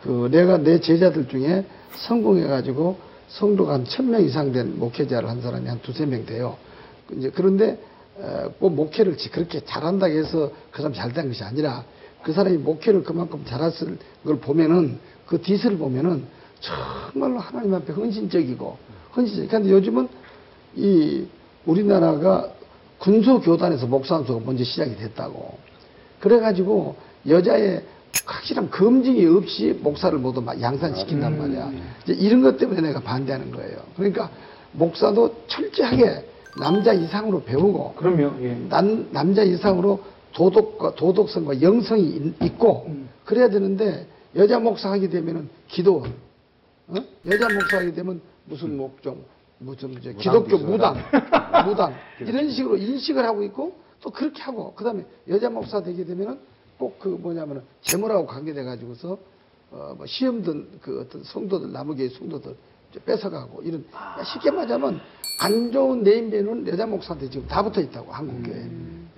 그 0.03 0.29
내가 0.31 0.59
내 0.59 0.81
제자들 0.81 1.29
중에 1.29 1.65
성공해가지고 1.97 2.99
성도가 3.29 3.75
한 3.75 3.85
1000명 3.85 4.25
이상 4.27 4.53
된 4.53 4.79
목회자를 4.79 5.29
한 5.29 5.41
사람이 5.41 5.69
한 5.69 5.81
두세 5.83 6.05
명 6.07 6.25
돼요. 6.27 6.57
이제 7.13 7.31
그런데 7.35 7.79
어, 8.17 8.53
꼭 8.59 8.75
목회를 8.75 9.17
지- 9.17 9.31
그렇게 9.31 9.61
잘한다고 9.65 10.13
해서 10.13 10.51
그 10.71 10.79
사람 10.83 10.93
잘 10.93 11.13
된 11.13 11.29
것이 11.29 11.43
아니라 11.45 11.85
그 12.23 12.33
사람이 12.33 12.59
목회를 12.59 13.03
그만큼 13.03 13.45
잘했을 13.45 13.99
걸 14.25 14.39
보면은 14.39 14.99
그 15.27 15.41
뒤를 15.41 15.79
보면은 15.79 16.25
정말로 16.61 17.39
하나님 17.39 17.75
앞에 17.75 17.93
헌신적이고 17.93 18.79
헌신적. 19.17 19.49
근데 19.51 19.71
요즘은 19.71 20.09
이 20.77 21.27
우리나라가 21.67 22.49
군소교단에서 22.99 23.87
목사한수가 23.87 24.45
먼저 24.45 24.63
시작이 24.63 24.97
됐다고. 24.97 25.59
그래가지고 26.21 26.97
여자의 27.29 27.83
확실한 28.25 28.71
검증이 28.71 29.27
없이 29.27 29.79
목사를 29.83 30.17
모두 30.19 30.41
막 30.41 30.61
양산시킨단 30.61 31.39
말이야. 31.39 31.73
이제 32.05 32.13
이런 32.13 32.43
것 32.43 32.57
때문에 32.59 32.81
내가 32.81 33.01
반대하는 33.01 33.51
거예요. 33.51 33.79
그러니까 33.97 34.31
목사도 34.73 35.35
철저하게 35.49 36.25
남자 36.61 36.93
이상으로 36.93 37.43
배우고 37.43 37.95
그럼요. 37.95 38.33
예. 38.43 38.57
남, 38.69 39.09
남자 39.11 39.43
이상으로 39.43 40.01
도덕과 40.33 40.95
도덕성과 40.95 41.61
영성이 41.63 42.03
있- 42.17 42.43
있고 42.43 42.85
음. 42.89 43.09
그래야 43.25 43.49
되는데 43.49 44.07
여자 44.35 44.59
목사 44.59 44.91
하게 44.91 45.09
되면은 45.09 45.49
기도원, 45.69 46.13
어? 46.89 46.95
여자 47.27 47.49
목사 47.53 47.79
하게 47.79 47.93
되면 47.93 48.21
무슨 48.47 48.77
목좀 48.77 49.25
무슨 49.59 49.93
이제 49.93 50.13
기독교 50.15 50.59
무당, 50.59 50.97
무당 51.67 51.95
이런 52.21 52.51
식으로 52.51 52.77
인식을 52.77 53.25
하고 53.25 53.43
있고 53.45 53.75
또 54.01 54.11
그렇게 54.11 54.43
하고 54.43 54.73
그다음에 54.75 55.05
여자 55.29 55.49
목사 55.51 55.83
되게 55.83 56.05
되면은 56.05 56.39
꼭 56.79 56.99
그 56.99 57.09
뭐냐면은 57.09 57.63
재물하고 57.83 58.27
관계돼 58.27 58.65
가지고서 58.65 59.17
어, 59.71 59.95
뭐 59.97 60.05
시험 60.07 60.43
든 60.43 60.67
그 60.81 61.01
어떤 61.03 61.23
성도들 61.23 61.71
나무교의 61.73 62.09
성도들 62.11 62.57
뺏어가고 63.01 63.63
이런 63.63 63.85
쉽게 64.25 64.51
말하자면 64.51 65.01
안 65.41 65.73
좋은 65.73 66.03
네임밸류는 66.03 66.69
여자 66.69 66.87
목사한테 66.87 67.29
지금 67.31 67.47
다 67.47 67.63
붙어 67.63 67.81
있다고 67.81 68.13
한국 68.13 68.43
교회. 68.43 68.69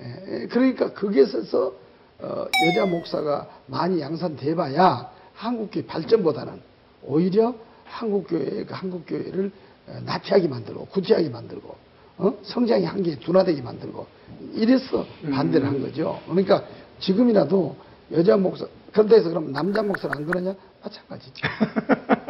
예, 0.01 0.43
예, 0.43 0.47
그러니까 0.47 0.93
거기에 0.93 1.25
있어서 1.25 1.73
어, 2.21 2.47
여자 2.67 2.87
목사가 2.87 3.49
많이 3.67 4.01
양산돼봐야 4.01 5.11
한국 5.35 5.71
교회 5.71 5.85
발전보다는 5.85 6.61
오히려 7.03 7.55
한국 7.85 8.29
교회 8.29 8.65
그 8.65 8.73
한국 8.73 9.05
교회를 9.07 9.51
어, 9.87 10.01
나태하게 10.05 10.49
만들고 10.49 10.87
구태하게 10.87 11.29
만들고 11.29 11.77
어? 12.19 12.39
성장의 12.43 12.87
한계에 12.87 13.19
둔화되게 13.19 13.61
만들고 13.61 14.07
이래서 14.55 15.05
반대를 15.31 15.67
한 15.67 15.81
거죠. 15.83 16.21
그러니까 16.27 16.65
지금이라도 17.01 17.77
여자 18.13 18.37
목사 18.37 18.67
그런데 18.93 19.17
해서 19.17 19.29
그럼 19.29 19.53
남자 19.53 19.83
목사는 19.83 20.17
안 20.17 20.25
그러냐? 20.25 20.55
마찬가지죠. 20.83 21.49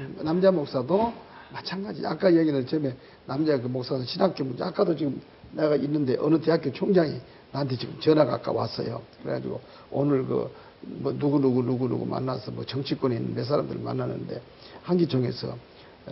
음, 0.00 0.16
남자 0.22 0.50
목사도 0.50 1.12
마찬가지. 1.52 2.04
아까 2.06 2.34
얘기는 2.34 2.66
처음에 2.66 2.96
남자 3.26 3.60
그 3.60 3.66
목사는 3.66 4.04
신학교 4.04 4.44
문제. 4.44 4.64
아까도 4.64 4.96
지금 4.96 5.20
내가 5.52 5.76
있는데 5.76 6.16
어느 6.20 6.40
대학교 6.40 6.72
총장이 6.72 7.20
나한테 7.52 7.76
지금 7.76 7.98
전화가 8.00 8.34
아까 8.34 8.52
왔어요. 8.52 9.02
그래가지고 9.22 9.60
오늘 9.90 10.24
그 10.26 10.50
뭐 10.82 11.12
누구 11.12 11.38
누구 11.40 11.62
누구 11.62 11.88
누구 11.88 12.06
만나서 12.06 12.50
뭐 12.52 12.64
정치권에 12.64 13.16
있는 13.16 13.34
몇 13.34 13.44
사람들을 13.44 13.80
만나는데 13.80 14.40
한기총에서 14.82 15.56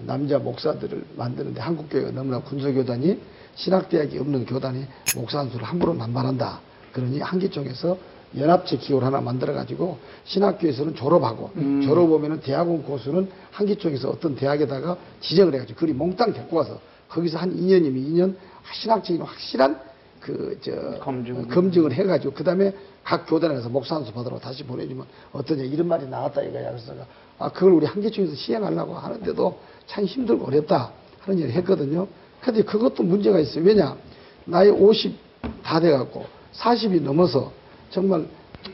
남자 0.05 0.39
목사들을 0.39 1.05
만드는데 1.17 1.61
한국교회가 1.61 2.11
너무나 2.11 2.41
군소교단이 2.41 3.19
신학대학이 3.55 4.19
없는 4.19 4.47
교단이 4.47 4.85
목사 5.17 5.41
한 5.41 5.49
수를 5.49 5.65
함부로 5.65 5.95
남발한다. 5.95 6.61
그러니 6.93 7.21
한기총에서 7.21 7.99
연합체 8.37 8.77
기호를 8.77 9.07
하나 9.07 9.21
만들어가지고 9.21 9.99
신학교에서는 10.25 10.95
졸업하고 10.95 11.51
음. 11.57 11.83
졸업 11.83 12.11
오면은 12.11 12.41
대학원 12.41 12.83
고수는 12.83 13.29
한기총에서 13.51 14.11
어떤 14.11 14.37
대학에다가 14.37 14.99
지정을 15.21 15.55
해가지고 15.55 15.79
그리 15.79 15.93
몽땅 15.93 16.35
데리고 16.35 16.59
와서 16.59 16.81
거기서 17.09 17.39
한 17.39 17.57
2년이면 17.57 17.95
2년 17.95 18.35
신학적인 18.73 19.23
확실한 19.23 19.81
그, 20.21 20.59
저, 20.61 20.99
검증. 20.99 21.39
어, 21.39 21.47
검증을 21.47 21.93
해가지고 21.93 22.35
그 22.35 22.45
다음에 22.45 22.75
각 23.03 23.25
교단에서 23.27 23.69
목사 23.69 23.95
한수 23.95 24.13
받으러 24.13 24.39
다시 24.39 24.65
보내주면 24.65 25.07
어떠냐 25.33 25.63
이런 25.63 25.89
말이 25.89 26.07
나왔다 26.07 26.43
이거야. 26.43 26.71
그래서 26.71 26.93
아, 27.39 27.49
그걸 27.49 27.73
우리 27.73 27.87
한기총에서 27.87 28.35
시행하려고 28.35 28.95
하는데도 28.95 29.59
참 29.87 30.05
힘들고 30.05 30.47
어렵다 30.47 30.91
하는 31.21 31.39
얘기를 31.41 31.55
했거든요. 31.61 32.07
근데 32.43 32.63
그것도 32.63 33.03
문제가 33.05 33.39
있어요. 33.39 33.65
왜냐? 33.65 33.97
나이 34.45 34.69
50 34.69 35.17
다 35.63 35.81
돼갖고 35.81 36.27
40이 36.55 37.01
넘어서 37.03 37.53
정말 37.91 38.27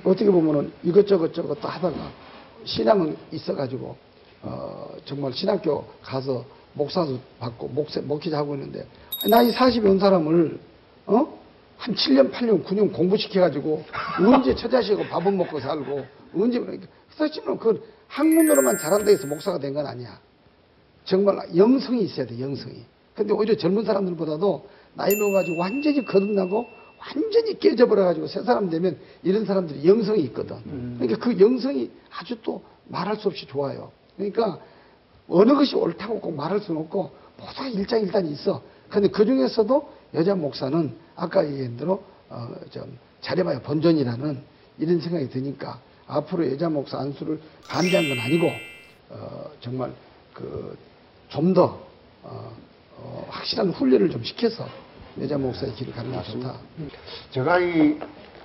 어떻게 0.03 0.31
보면은 0.31 0.73
이것저것 0.83 1.33
저것 1.35 1.61
다 1.61 1.69
하다가 1.69 2.11
신앙은 2.65 3.17
있어가지고 3.33 3.97
어 4.43 4.89
정말 5.05 5.33
신학교 5.33 5.85
가서 6.03 6.45
목사도 6.75 7.19
받고 7.39 7.69
목세 7.69 8.01
목회자 8.01 8.39
하고 8.39 8.55
있는데 8.55 8.87
나이 9.31 9.51
40이 9.53 9.85
온 9.89 9.99
사람을 9.99 10.59
어? 11.07 11.39
한 11.77 11.95
7년, 11.95 12.33
8년, 12.33 12.65
9년 12.65 12.93
공부시켜가지고 12.93 13.85
언제 14.27 14.55
처자식하고 14.55 15.09
밥은 15.09 15.37
먹고 15.37 15.61
살고 15.61 16.05
언제 16.37 16.59
그러니까 16.59 16.87
사실은 17.11 17.59
그 17.59 17.83
학문으로만 18.09 18.79
잘한다 18.79 19.11
해서 19.11 19.27
목사가 19.27 19.59
된 19.59 19.75
건 19.75 19.87
아니야. 19.87 20.19
정말 21.05 21.39
영성이 21.57 22.03
있어야 22.05 22.27
돼, 22.27 22.41
영성이. 22.41 22.77
근데 23.15 23.33
오히려 23.35 23.55
젊은 23.57 23.85
사람들보다도 23.85 24.67
나이 24.95 25.15
먹어가지고 25.17 25.59
완전히 25.61 26.05
거듭나고 26.05 26.65
완전히 27.07 27.59
깨져버려가지고 27.59 28.27
새 28.27 28.43
사람 28.43 28.71
되면 28.71 28.99
이런 29.23 29.45
사람들이 29.45 29.87
영성이 29.87 30.23
있거든. 30.25 30.57
그러니까 30.99 31.19
그 31.19 31.39
영성이 31.39 31.91
아주 32.11 32.37
또 32.43 32.63
말할 32.89 33.17
수 33.17 33.29
없이 33.29 33.47
좋아요. 33.47 33.93
그러니까 34.17 34.59
어느 35.29 35.53
것이 35.53 35.75
옳다고 35.77 36.21
꼭 36.21 36.35
말할 36.35 36.61
수는 36.61 36.81
없고 36.83 37.11
모두가 37.39 37.69
일장일단이 37.69 38.31
있어. 38.33 38.63
근데 38.89 39.09
그 39.09 39.25
중에서도 39.25 39.89
여자 40.15 40.35
목사는 40.35 40.95
아까 41.17 41.47
얘기한 41.47 41.77
대로 41.77 42.03
어, 42.29 42.49
좀 42.71 42.99
잘해봐야 43.21 43.61
본전이라는 43.61 44.43
이런 44.79 45.01
생각이 45.01 45.29
드니까 45.31 45.81
앞으로 46.07 46.51
여자 46.51 46.69
목사 46.69 46.99
안수를 46.99 47.41
반대한 47.69 48.09
건 48.09 48.19
아니고 48.19 48.51
어, 49.11 49.51
정말 49.61 49.93
그 50.33 50.77
좀더 51.29 51.81
어, 52.23 52.53
어, 52.97 53.27
확실한 53.31 53.71
훈련을 53.71 54.11
좀 54.11 54.23
시켜서 54.23 54.67
여자 55.21 55.39
목사의 55.39 55.73
길을 55.75 55.93
가는 55.93 56.11
게 56.11 56.23
좋다. 56.23 56.55
제가 57.31 57.59
이, 57.61 57.99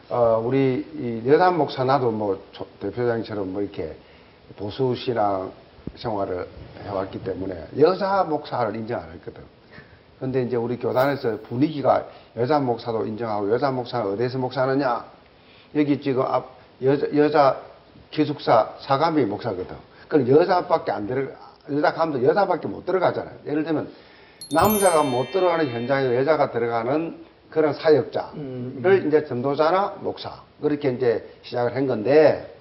어, 0.10 0.42
우리 0.44 0.86
이 1.26 1.28
여담 1.28 1.58
목사 1.58 1.84
나도 1.84 2.12
뭐 2.12 2.44
조- 2.52 2.68
대표장처럼 2.80 3.52
뭐 3.52 3.62
이렇게 3.62 3.96
보수 4.56 4.94
신앙 4.96 5.52
생활을 5.96 6.48
해왔기 6.84 7.24
때문에 7.24 7.68
여자 7.80 8.24
목사를 8.24 8.76
인정 8.76 9.02
안 9.02 9.12
했거든. 9.14 9.42
근데 10.20 10.44
이제 10.44 10.56
우리 10.58 10.78
교단에서 10.78 11.40
분위기가 11.48 12.06
여자 12.36 12.60
목사도 12.60 13.06
인정하고 13.06 13.52
여자 13.52 13.72
목사는 13.72 14.12
어디서 14.14 14.38
목사느냐? 14.38 15.06
여기 15.76 16.02
지금 16.02 16.24
앞 16.24 16.58
여자, 16.84 17.08
여자 17.16 17.62
기숙사 18.12 18.74
사감이 18.82 19.26
목사거든. 19.26 19.76
그럼 20.08 20.28
여자밖에 20.28 20.92
안 20.92 21.08
들어, 21.08 21.32
여자 21.72 21.94
가면 21.94 22.24
여자밖에 22.24 22.68
못 22.68 22.86
들어가잖아요. 22.86 23.36
예를 23.46 23.64
들면 23.64 23.90
남자가 24.52 25.04
못 25.04 25.32
들어가는 25.32 25.70
현장에 25.70 26.16
여자가 26.16 26.52
들어가는 26.52 27.26
그런 27.50 27.74
사역자를 27.74 29.06
이제 29.08 29.26
전도자나 29.26 29.98
목사 30.02 30.42
그렇게 30.62 30.90
이제 30.90 31.28
시작을 31.44 31.76
한 31.76 31.88
건데 31.88 32.56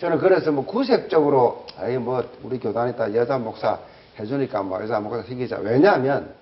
저는 0.00 0.18
그래서 0.18 0.50
뭐 0.50 0.64
구색적으로 0.64 1.66
아이 1.78 1.96
뭐 1.98 2.24
우리 2.42 2.58
교단에다 2.58 3.14
여자 3.14 3.38
목사 3.38 3.78
해주니까 4.18 4.62
뭐 4.62 4.82
여자 4.82 4.98
목사 4.98 5.22
생기자 5.22 5.58
왜냐하면 5.58 6.34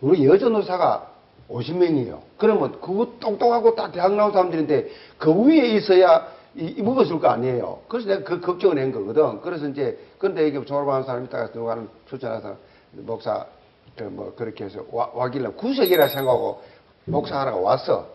우리 0.00 0.26
여전도사가 0.26 1.14
50명이에요. 1.48 2.20
그러면 2.38 2.72
그거 2.80 3.12
똑똑하고 3.20 3.74
다 3.74 3.90
대학 3.92 4.14
나온 4.14 4.32
사람들인데 4.32 4.90
그 5.18 5.32
위에 5.44 5.76
있어야 5.76 6.26
이, 6.56 6.74
이 6.78 6.82
먹어줄 6.82 7.20
거 7.20 7.28
아니에요. 7.28 7.80
그래서 7.88 8.08
내가 8.08 8.24
그 8.24 8.40
걱정을 8.40 8.78
한 8.80 8.92
거거든. 8.92 9.40
그래서 9.42 9.68
이제 9.68 9.98
근데 10.18 10.48
이게 10.48 10.64
졸업하는 10.64 11.04
사람이 11.04 11.26
있다가 11.26 11.50
누가는 11.54 11.88
추천해서 12.08 12.56
목사 12.92 13.44
그 13.44 13.53
뭐 14.02 14.34
그렇게 14.34 14.64
해서 14.64 14.84
와, 14.90 15.10
와길래 15.14 15.50
구석이라 15.50 16.08
생각하고 16.08 16.62
목사 17.04 17.40
하나가 17.40 17.56
왔어. 17.56 18.08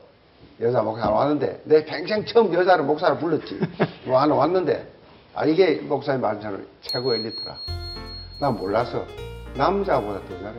여자 0.60 0.82
목사 0.82 1.10
왔는데 1.10 1.62
내 1.64 1.86
평생 1.86 2.26
처음 2.26 2.54
여자를 2.54 2.84
목사를 2.84 3.18
불렀지. 3.18 3.60
뭐 4.06 4.20
하나 4.20 4.36
왔는데 4.36 4.86
아 5.34 5.46
이게 5.46 5.76
목사님 5.76 6.22
말처럼 6.22 6.66
최고 6.82 7.14
엘리트라. 7.16 7.56
난 8.42 8.56
몰라서 8.58 9.06
남자보다 9.56 10.20
더 10.28 10.40
잘해. 10.42 10.58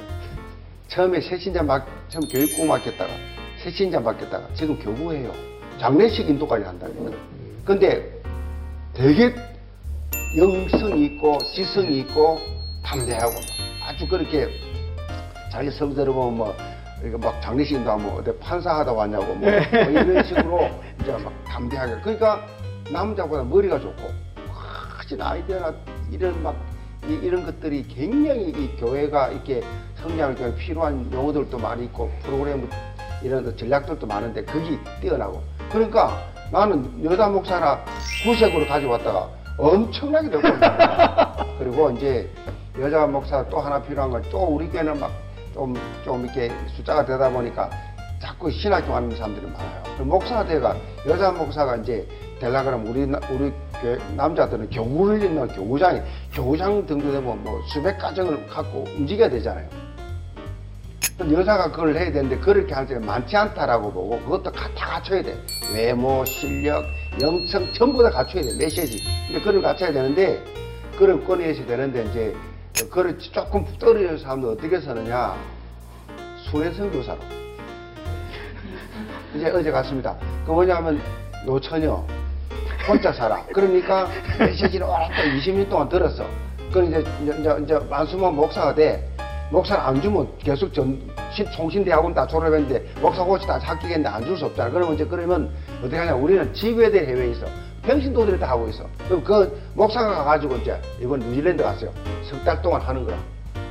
처음에 0.89 1.21
새신자 1.21 1.63
막 1.63 1.87
처음 2.09 2.27
교육고 2.29 2.65
맡겼다가 2.65 3.13
새신자 3.63 4.01
맡겼다가 4.01 4.55
지금 4.55 4.79
교구해요. 4.79 5.33
장례식 5.79 6.29
인도까지 6.31 6.65
한다니까. 6.65 7.17
근데 7.65 8.21
되게 8.95 9.35
영성이 10.37 11.07
있고 11.07 11.39
지성이 11.55 12.01
있고 12.01 12.39
담대하고 12.85 13.33
아주 13.87 14.09
그렇게 14.09 14.49
자기 15.51 15.71
성대로 15.71 16.15
보면 16.15 16.37
뭐 16.37 16.55
이거 17.05 17.19
막 17.19 17.41
장례식 17.43 17.79
인도하면 17.79 18.07
뭐 18.07 18.21
어디 18.21 18.37
판사하다 18.39 18.93
왔냐고 18.93 19.27
뭐, 19.35 19.51
뭐 19.51 19.51
이런 19.51 20.23
식으로 20.25 20.71
이제 21.01 21.13
막 21.13 21.33
담대하게. 21.45 21.97
그러니까 22.03 22.47
남자보다 22.93 23.43
머리가 23.45 23.81
좋고 23.81 24.03
훨씬 24.97 25.21
아이디어나 25.21 25.75
이런 26.11 26.43
막 26.43 26.55
이, 27.09 27.15
이런 27.15 27.45
것들이 27.45 27.87
굉장히 27.89 28.51
이 28.51 28.77
교회가 28.77 29.29
이렇게 29.29 29.63
성장을 29.97 30.39
위해 30.39 30.55
필요한 30.55 31.11
용어들도 31.13 31.59
많이 31.59 31.85
있고 31.85 32.11
프로그램 32.23 32.69
이런 33.23 33.57
전략들도 33.57 34.07
많은데 34.07 34.45
거기 34.45 34.79
뛰어나고. 35.01 35.43
그러니까 35.71 36.19
나는 36.53 37.05
여자 37.05 37.29
목사나 37.29 37.81
구색으로 38.25 38.67
가져왔다가 38.67 39.29
엄청나게 39.57 40.31
되고 40.31 40.43
그리고 41.59 41.91
이제 41.91 42.29
여자 42.79 43.07
목사 43.07 43.45
또 43.49 43.59
하나 43.59 43.81
필요한 43.83 44.11
건 44.11 44.23
또 44.31 44.39
우리 44.45 44.69
교회는 44.69 44.99
막 44.99 45.11
좀 45.55 45.75
좀 46.05 46.25
이렇게 46.25 46.51
숫자가 46.77 47.05
되다 47.05 47.29
보니까 47.31 47.71
자꾸 48.21 48.51
신학교 48.51 48.95
하는 48.95 49.11
사람들이 49.17 49.47
많아요. 49.47 49.83
그 49.97 50.03
목사가 50.03 50.45
돼가 50.45 50.77
여자 51.07 51.31
목사가 51.33 51.77
이제 51.77 52.07
되려 52.39 52.63
그러면 52.63 52.87
우리 52.87 53.07
나- 53.07 53.21
우리 53.31 53.53
교회 53.81 53.99
남자들은 54.17 54.71
교구를 54.71 55.23
있는 55.23 55.47
교구장이 55.49 56.01
교구장 56.33 56.87
등록되면 56.87 57.43
뭐 57.45 57.61
수백 57.73 57.99
가정을 57.99 58.47
갖고 58.47 58.85
움직여야 58.97 59.29
되잖아요. 59.31 59.69
여자가 61.33 61.71
그걸 61.71 61.95
해야 61.97 62.11
되는데 62.13 62.39
그렇게 62.39 62.73
할 62.73 62.87
때는 62.87 63.05
많지 63.07 63.37
않다라고 63.37 63.93
보고 63.93 64.19
그것도 64.21 64.51
가- 64.53 64.69
다 64.75 64.87
갖춰야 64.95 65.23
돼. 65.23 65.37
외모, 65.75 66.25
실력, 66.25 66.85
영성 67.21 67.71
전부 67.75 68.03
다 68.03 68.09
갖춰야 68.11 68.43
돼. 68.43 68.49
메시지. 68.59 69.03
근데 69.27 69.39
그걸 69.41 69.61
갖춰야 69.61 69.93
되는데 69.93 70.43
그걸 70.93 71.23
꺼내야 71.25 71.53
되는데 71.67 72.05
이제 72.11 72.35
그걸 72.79 73.19
조금 73.19 73.65
떨어지는 73.79 74.19
사람들 74.19 74.49
어떻게 74.51 74.81
사느냐. 74.81 75.35
수혜 76.39 76.73
선교사로. 76.73 77.19
이제 79.35 79.51
어제 79.51 79.71
갔습니다. 79.71 80.17
그 80.45 80.51
뭐냐면 80.51 81.01
노처녀 81.47 82.05
혼자 82.89 83.13
살아. 83.13 83.45
그러니까 83.53 84.09
메시지를 84.39 84.87
오랫동안 84.87 85.39
20년 85.39 85.69
동안 85.69 85.89
들었어. 85.89 86.25
그럼 86.73 86.89
이제 86.89 87.05
이제 87.23 87.57
이제, 87.63 87.79
만수만 87.89 88.35
목사가 88.35 88.75
돼. 88.75 89.07
목사를 89.51 89.83
안 89.83 90.01
주면 90.01 90.29
계속 90.39 90.73
전 90.73 91.01
신- 91.33 91.51
총신대학원 91.51 92.15
다 92.15 92.25
졸업했는데 92.27 92.95
목사 93.01 93.25
고시 93.25 93.47
다 93.47 93.59
합격했는데 93.59 94.09
안 94.09 94.25
줄 94.25 94.37
수 94.37 94.47
없잖아. 94.47 94.71
그러면 94.71 94.95
이제 94.95 95.05
그러면 95.05 95.51
어떻게 95.81 95.97
하냐? 95.97 96.15
우리는 96.15 96.53
지구에대 96.55 97.05
해외에 97.07 97.31
있어. 97.33 97.47
평신도들이 97.83 98.39
다 98.39 98.51
하고 98.51 98.69
있어. 98.69 98.85
그럼 99.09 99.23
그 99.25 99.61
목사가 99.75 100.17
가가지고 100.17 100.57
이제 100.57 100.81
이번 101.01 101.21
뉴질랜드 101.21 101.63
갔어요. 101.63 101.91
석 102.25 102.45
달 102.45 102.61
동안 102.63 102.81
하는 102.81 103.05
거야. 103.05 103.17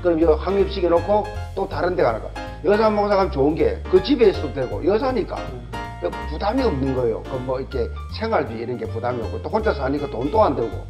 그럼 0.02 0.22
여 0.22 0.34
확립시켜 0.34 0.89
놓고 0.89 1.26
또 1.56 1.67
다른 1.67 1.95
데 1.95 2.04
가는 2.04 2.19
거야. 2.22 2.32
여자 2.65 2.89
목사 2.89 3.15
가면 3.15 3.32
좋은 3.32 3.56
게 3.56 3.82
그 3.89 4.02
집에 4.04 4.30
있어도 4.30 4.54
되고 4.54 4.84
여자니까 4.86 5.38
그 6.02 6.10
부담이 6.30 6.62
없는 6.63 6.95
거예요. 6.95 7.22
그 7.24 7.38
뭐 7.45 7.60
이렇게 7.60 7.88
생활비 8.19 8.56
이런 8.56 8.78
게 8.78 8.86
부담이 8.86 9.22
없고 9.24 9.41
또 9.43 9.50
혼자 9.50 9.74
사니까 9.74 10.08
돈도 10.08 10.43
안 10.43 10.56
들고. 10.56 10.86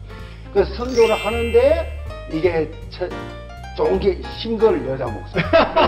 그래서 0.54 0.74
선교를 0.76 1.16
하는데 1.16 2.00
이게 2.32 2.72
처- 2.90 3.08
좋은 3.76 4.00
게 4.00 4.22
싱글 4.42 4.88
여자 4.88 5.06
목사. 5.06 5.40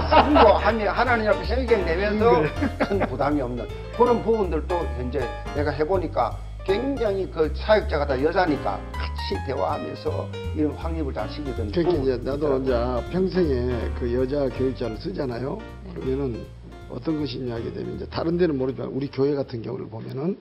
선교하면 0.09 0.87
하나님 0.89 1.29
앞에 1.29 1.43
설경 1.45 1.83
내면서 1.85 2.43
큰 2.79 2.99
부담이 2.99 3.41
없는 3.41 3.67
그런 3.97 4.23
부분들도 4.23 4.75
현재 4.97 5.19
내가 5.55 5.71
해보니까 5.71 6.37
굉장히 6.65 7.29
그 7.31 7.51
사역자가 7.55 8.05
다 8.07 8.23
여자니까 8.23 8.79
같이 8.91 9.45
대화하면서 9.47 10.29
이런 10.55 10.71
확립을 10.73 11.13
잘 11.13 11.29
시키던 11.29 11.71
그렇게 11.71 11.81
이제 11.81 12.17
부분이 12.17 12.23
나도. 12.23 12.61
이제 12.61 13.11
평생에 13.11 13.91
그 13.99 14.13
여자 14.13 14.47
교육자를 14.49 14.97
쓰잖아요. 14.97 15.57
그러면은 15.93 16.45
어떤 16.89 17.19
것이냐 17.19 17.55
하게 17.55 17.71
되면 17.73 17.95
이제 17.95 18.05
다른 18.05 18.37
데는 18.37 18.57
모르지만 18.57 18.89
우리 18.89 19.09
교회 19.09 19.33
같은 19.33 19.61
경우를 19.61 19.87
보면은 19.87 20.37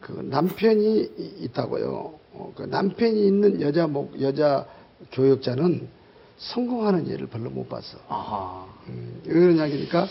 그 0.00 0.12
남편이 0.12 1.00
이- 1.18 1.34
있다고요. 1.44 2.12
어, 2.34 2.52
그 2.54 2.62
남편이 2.64 3.26
있는 3.26 3.60
여자 3.62 3.86
목 3.86 4.20
여자 4.20 4.66
교육자는 5.12 5.88
성공하는 6.36 7.08
예를 7.08 7.26
별로 7.26 7.50
못 7.50 7.68
봤어. 7.68 7.98
아하. 8.08 8.64
음, 8.88 9.20
왜 9.26 9.32
그러냐 9.34 9.62
하니까 9.62 10.06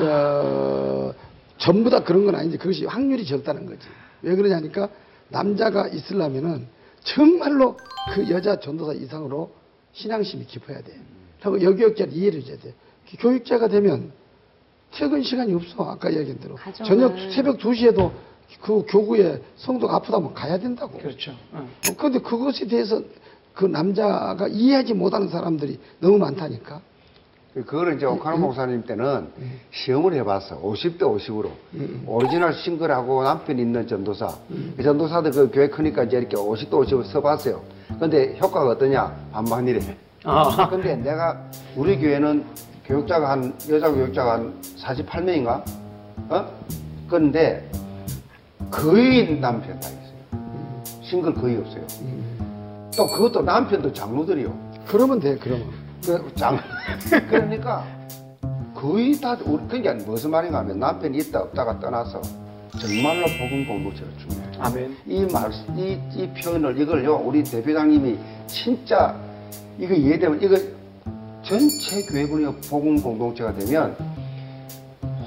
어, 0.00 1.12
전부 1.58 1.90
다 1.90 2.04
그런 2.04 2.24
건 2.24 2.34
아닌데 2.36 2.56
그것이 2.56 2.84
확률이 2.86 3.26
적다는 3.26 3.66
거지. 3.66 3.80
왜 4.22 4.34
그러냐 4.34 4.56
하니까 4.56 4.88
남자가 5.28 5.88
있으려면은 5.88 6.66
정말로 7.02 7.76
그 8.12 8.28
여자 8.30 8.58
전도사 8.58 8.92
이상으로 8.94 9.50
신앙심이 9.92 10.44
깊어야 10.46 10.80
돼. 10.82 10.92
그리고 11.42 11.62
여교역자를 11.62 12.12
이해를 12.12 12.40
해줘야 12.40 12.56
돼. 12.58 12.74
교역자가 13.18 13.68
되면 13.68 14.12
퇴근 14.90 15.22
시간이 15.22 15.52
없어. 15.54 15.84
아까 15.90 16.08
이야기한 16.10 16.38
대로. 16.40 16.56
가정을- 16.56 16.84
저녁 16.86 17.14
새벽 17.32 17.58
2시에도 17.58 18.10
그 18.62 18.84
교구에 18.88 19.40
성도가 19.56 19.96
아프다면 19.96 20.32
가야 20.34 20.58
된다고. 20.58 20.98
그렇죠. 20.98 21.32
어. 21.52 21.68
어, 21.88 21.94
그것에 21.96 22.66
대해서 22.66 23.02
그 23.54 23.66
남자가 23.66 24.48
이해하지 24.48 24.94
못하는 24.94 25.28
사람들이 25.28 25.78
너무 26.00 26.18
많다니까. 26.18 26.80
그거를 27.66 27.96
이제 27.96 28.06
옥한흠 28.06 28.38
목사님 28.38 28.84
때는 28.84 29.28
시험을 29.72 30.14
해봤어. 30.14 30.60
50대 30.60 31.00
50으로. 31.00 31.50
오리지널 32.06 32.54
싱글하고 32.54 33.22
남편 33.24 33.58
있는 33.58 33.86
전도사. 33.86 34.28
그 34.76 34.82
전도사들 34.82 35.30
그 35.32 35.50
교회 35.52 35.68
크니까 35.68 36.04
이제 36.04 36.18
이렇게 36.18 36.36
50대 36.36 36.70
50으로 36.70 37.04
써봤어요. 37.04 37.62
근데 37.98 38.36
효과가 38.40 38.70
어떠냐? 38.70 39.16
반반이래. 39.32 39.80
아. 40.24 40.68
근데 40.68 40.96
내가 40.96 41.40
우리 41.76 41.98
교회는 41.98 42.44
교육자가 42.84 43.30
한, 43.30 43.54
여자 43.68 43.90
교육자가 43.90 44.32
한 44.34 44.54
48명인가? 44.78 45.62
어? 46.30 46.46
그런데 47.08 47.68
거의 48.70 49.38
남편 49.40 49.78
다 49.80 49.88
있어요. 49.88 51.02
싱글 51.02 51.34
거의 51.34 51.56
없어요. 51.56 51.86
또 52.96 53.06
그것도 53.06 53.42
남편도 53.42 53.92
장로들이요. 53.92 54.68
그러면 54.86 55.20
돼, 55.20 55.36
그러면. 55.36 55.87
그 56.04 56.32
장, 56.34 56.58
그러니까 57.28 57.84
거의 58.74 59.20
다, 59.20 59.36
우리, 59.44 59.62
그러니까 59.68 59.94
무슨 60.04 60.30
말인가 60.30 60.58
하면 60.58 60.78
남편이 60.78 61.18
있다 61.18 61.40
없다가 61.40 61.80
떠나서 61.80 62.22
정말로 62.78 63.26
복음 63.38 63.66
공부처럼 63.66 64.12
중요해요. 64.18 64.52
아멘. 64.60 64.96
이 65.06 65.26
말, 65.32 65.50
이, 65.76 65.98
이 66.14 66.28
표현을, 66.28 66.80
이걸요, 66.80 67.16
우리 67.16 67.42
대표장님이 67.42 68.18
진짜 68.46 69.16
이거 69.78 69.94
이해되면 69.94 70.42
이거 70.42 70.56
전체 71.42 72.02
교회군이 72.02 72.60
복음 72.68 73.00
공동체가 73.00 73.54
되면 73.54 73.96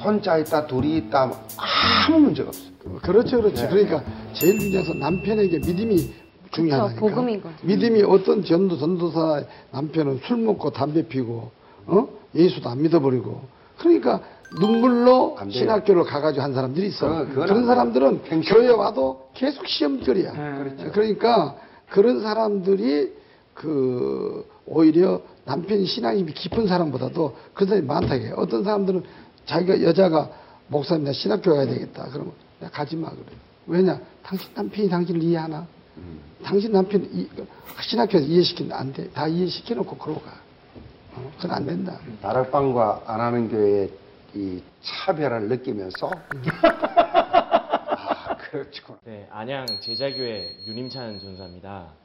혼자 0.04 0.38
있다 0.38 0.68
둘이 0.68 0.98
있다 0.98 1.32
아무 1.58 2.20
문제가 2.20 2.50
없어요. 2.50 2.72
그렇죠, 3.02 3.42
그렇죠. 3.42 3.64
네. 3.64 3.70
그러니까 3.70 4.04
제일 4.34 4.60
중요한 4.60 4.88
건 4.88 5.00
남편에게 5.00 5.60
믿음이 5.60 6.14
중요하다니까. 6.52 7.00
복음인 7.00 7.42
거죠. 7.42 7.56
믿음이 7.64 8.04
어떤 8.04 8.44
전도 8.44 8.78
전도사 8.78 9.44
남편은 9.72 10.20
술 10.26 10.38
먹고 10.38 10.70
담배 10.72 11.08
피고 11.08 11.52
어 11.88 12.08
예수도 12.36 12.70
안 12.70 12.82
믿어버리고 12.82 13.42
그러니까 13.78 14.22
눈물로 14.60 15.38
안 15.40 15.48
돼요. 15.48 15.60
신학교를 15.60 16.04
가가지고 16.04 16.44
한 16.44 16.54
사람들이 16.54 16.88
있어. 16.88 17.08
그건- 17.08 17.30
그건 17.30 17.46
그런 17.46 17.58
안 17.60 17.66
사람들은 17.68 18.22
평생- 18.24 18.54
교회 18.54 18.70
와도 18.70 19.30
계속 19.34 19.66
시험거리야. 19.66 20.34
네, 20.34 20.90
그러니까 20.92 21.56
그런 21.90 22.22
사람들이 22.22 23.14
그 23.54 24.46
오히려 24.66 25.22
남편 25.46 25.86
신앙이 25.86 26.26
깊은 26.26 26.68
사람보다도 26.68 27.36
그런 27.54 27.70
사람이 27.70 27.88
많다 27.88 28.16
이게 28.16 28.32
어떤 28.36 28.64
사람들은 28.64 29.04
자기가 29.46 29.82
여자가 29.84 30.30
목사님 30.68 31.04
나 31.06 31.12
신학교 31.12 31.54
가야 31.54 31.66
되겠다 31.66 32.08
그러면 32.12 32.32
야 32.64 32.70
가지 32.72 32.96
마 32.96 33.10
그래 33.10 33.22
왜냐 33.68 34.00
당신 34.24 34.50
남편이 34.54 34.90
당신을 34.90 35.22
이해하나 35.24 35.66
당신 36.44 36.72
남편 36.72 37.04
이, 37.14 37.28
신학교에서 37.82 38.26
이해시키면 38.26 38.78
안돼 38.78 39.12
다 39.12 39.28
이해시켜놓고 39.28 39.98
그러고 39.98 40.22
가. 40.22 40.32
어, 41.14 41.32
그건 41.36 41.52
안 41.52 41.66
된다. 41.66 42.00
다락방과 42.22 43.04
안 43.06 43.20
하는 43.20 43.50
교회의 43.50 43.92
이 44.34 44.62
차별을 44.82 45.50
느끼면서? 45.50 46.10
아 46.64 48.36
그렇죠. 48.38 48.98
네, 49.04 49.28
안양 49.32 49.66
제자교회 49.82 50.58
윤임찬 50.68 51.20
전사입니다. 51.20 52.01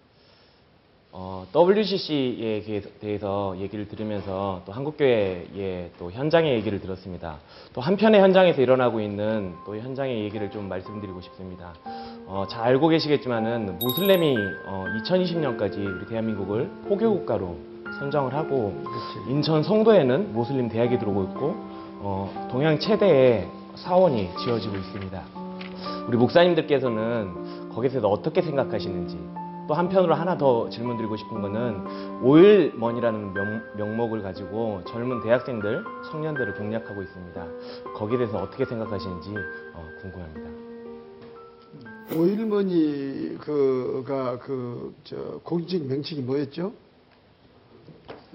어, 1.19 1.47
WCC에 1.55 2.83
대해서 3.01 3.57
얘기를 3.59 3.89
들으면서 3.89 4.61
또 4.67 4.73
한국교회의 4.73 5.91
또 5.99 6.13
현장의 6.13 6.53
얘기를 6.57 6.79
들었습니다. 6.79 7.39
또 7.73 7.81
한편의 7.81 8.21
현장에서 8.21 8.61
일어나고 8.61 9.01
있는 9.01 9.55
또 9.65 9.79
현장의 9.79 10.25
얘기를 10.25 10.51
좀 10.51 10.69
말씀드리고 10.69 11.23
싶습니다. 11.23 11.73
어, 12.27 12.45
잘 12.51 12.65
알고 12.65 12.89
계시겠지만은 12.89 13.79
무슬림이 13.79 14.37
어, 14.67 14.85
2020년까지 15.05 15.79
우리 15.79 16.07
대한민국을 16.07 16.69
포교국가로 16.87 17.57
선정을 17.99 18.35
하고 18.35 18.75
인천 19.27 19.63
송도에는 19.63 20.35
무슬림 20.35 20.69
대학이 20.69 20.99
들어오고 20.99 21.23
있고 21.31 21.55
어, 22.03 22.49
동양 22.53 22.79
최대의 22.79 23.49
사원이 23.75 24.29
지어지고 24.45 24.77
있습니다. 24.77 25.23
우리 26.09 26.19
목사님들께서는 26.19 27.71
거기에 27.71 27.89
대해서 27.89 28.07
어떻게 28.07 28.43
생각하시는지 28.43 29.46
또 29.69 29.75
한편으로 29.75 30.15
하나 30.15 30.37
더 30.39 30.69
질문 30.71 30.97
드리고 30.97 31.17
싶은 31.17 31.41
거는 31.43 32.23
오일머니라는 32.23 33.33
명, 33.35 33.63
명목을 33.77 34.23
가지고 34.23 34.83
젊은 34.87 35.23
대학생들, 35.23 35.85
청년들을 36.11 36.55
공략하고 36.55 37.03
있습니다. 37.03 37.47
거기에 37.97 38.19
대해서 38.19 38.39
어떻게 38.39 38.65
생각하시는지 38.65 39.35
어, 39.75 39.89
궁금합니다. 40.01 40.67
오일머니 42.15 43.37
그가 43.41 44.39
그 44.39 44.95
저 45.05 45.41
공식 45.43 45.85
명칭이 45.87 46.21
뭐였죠? 46.23 46.73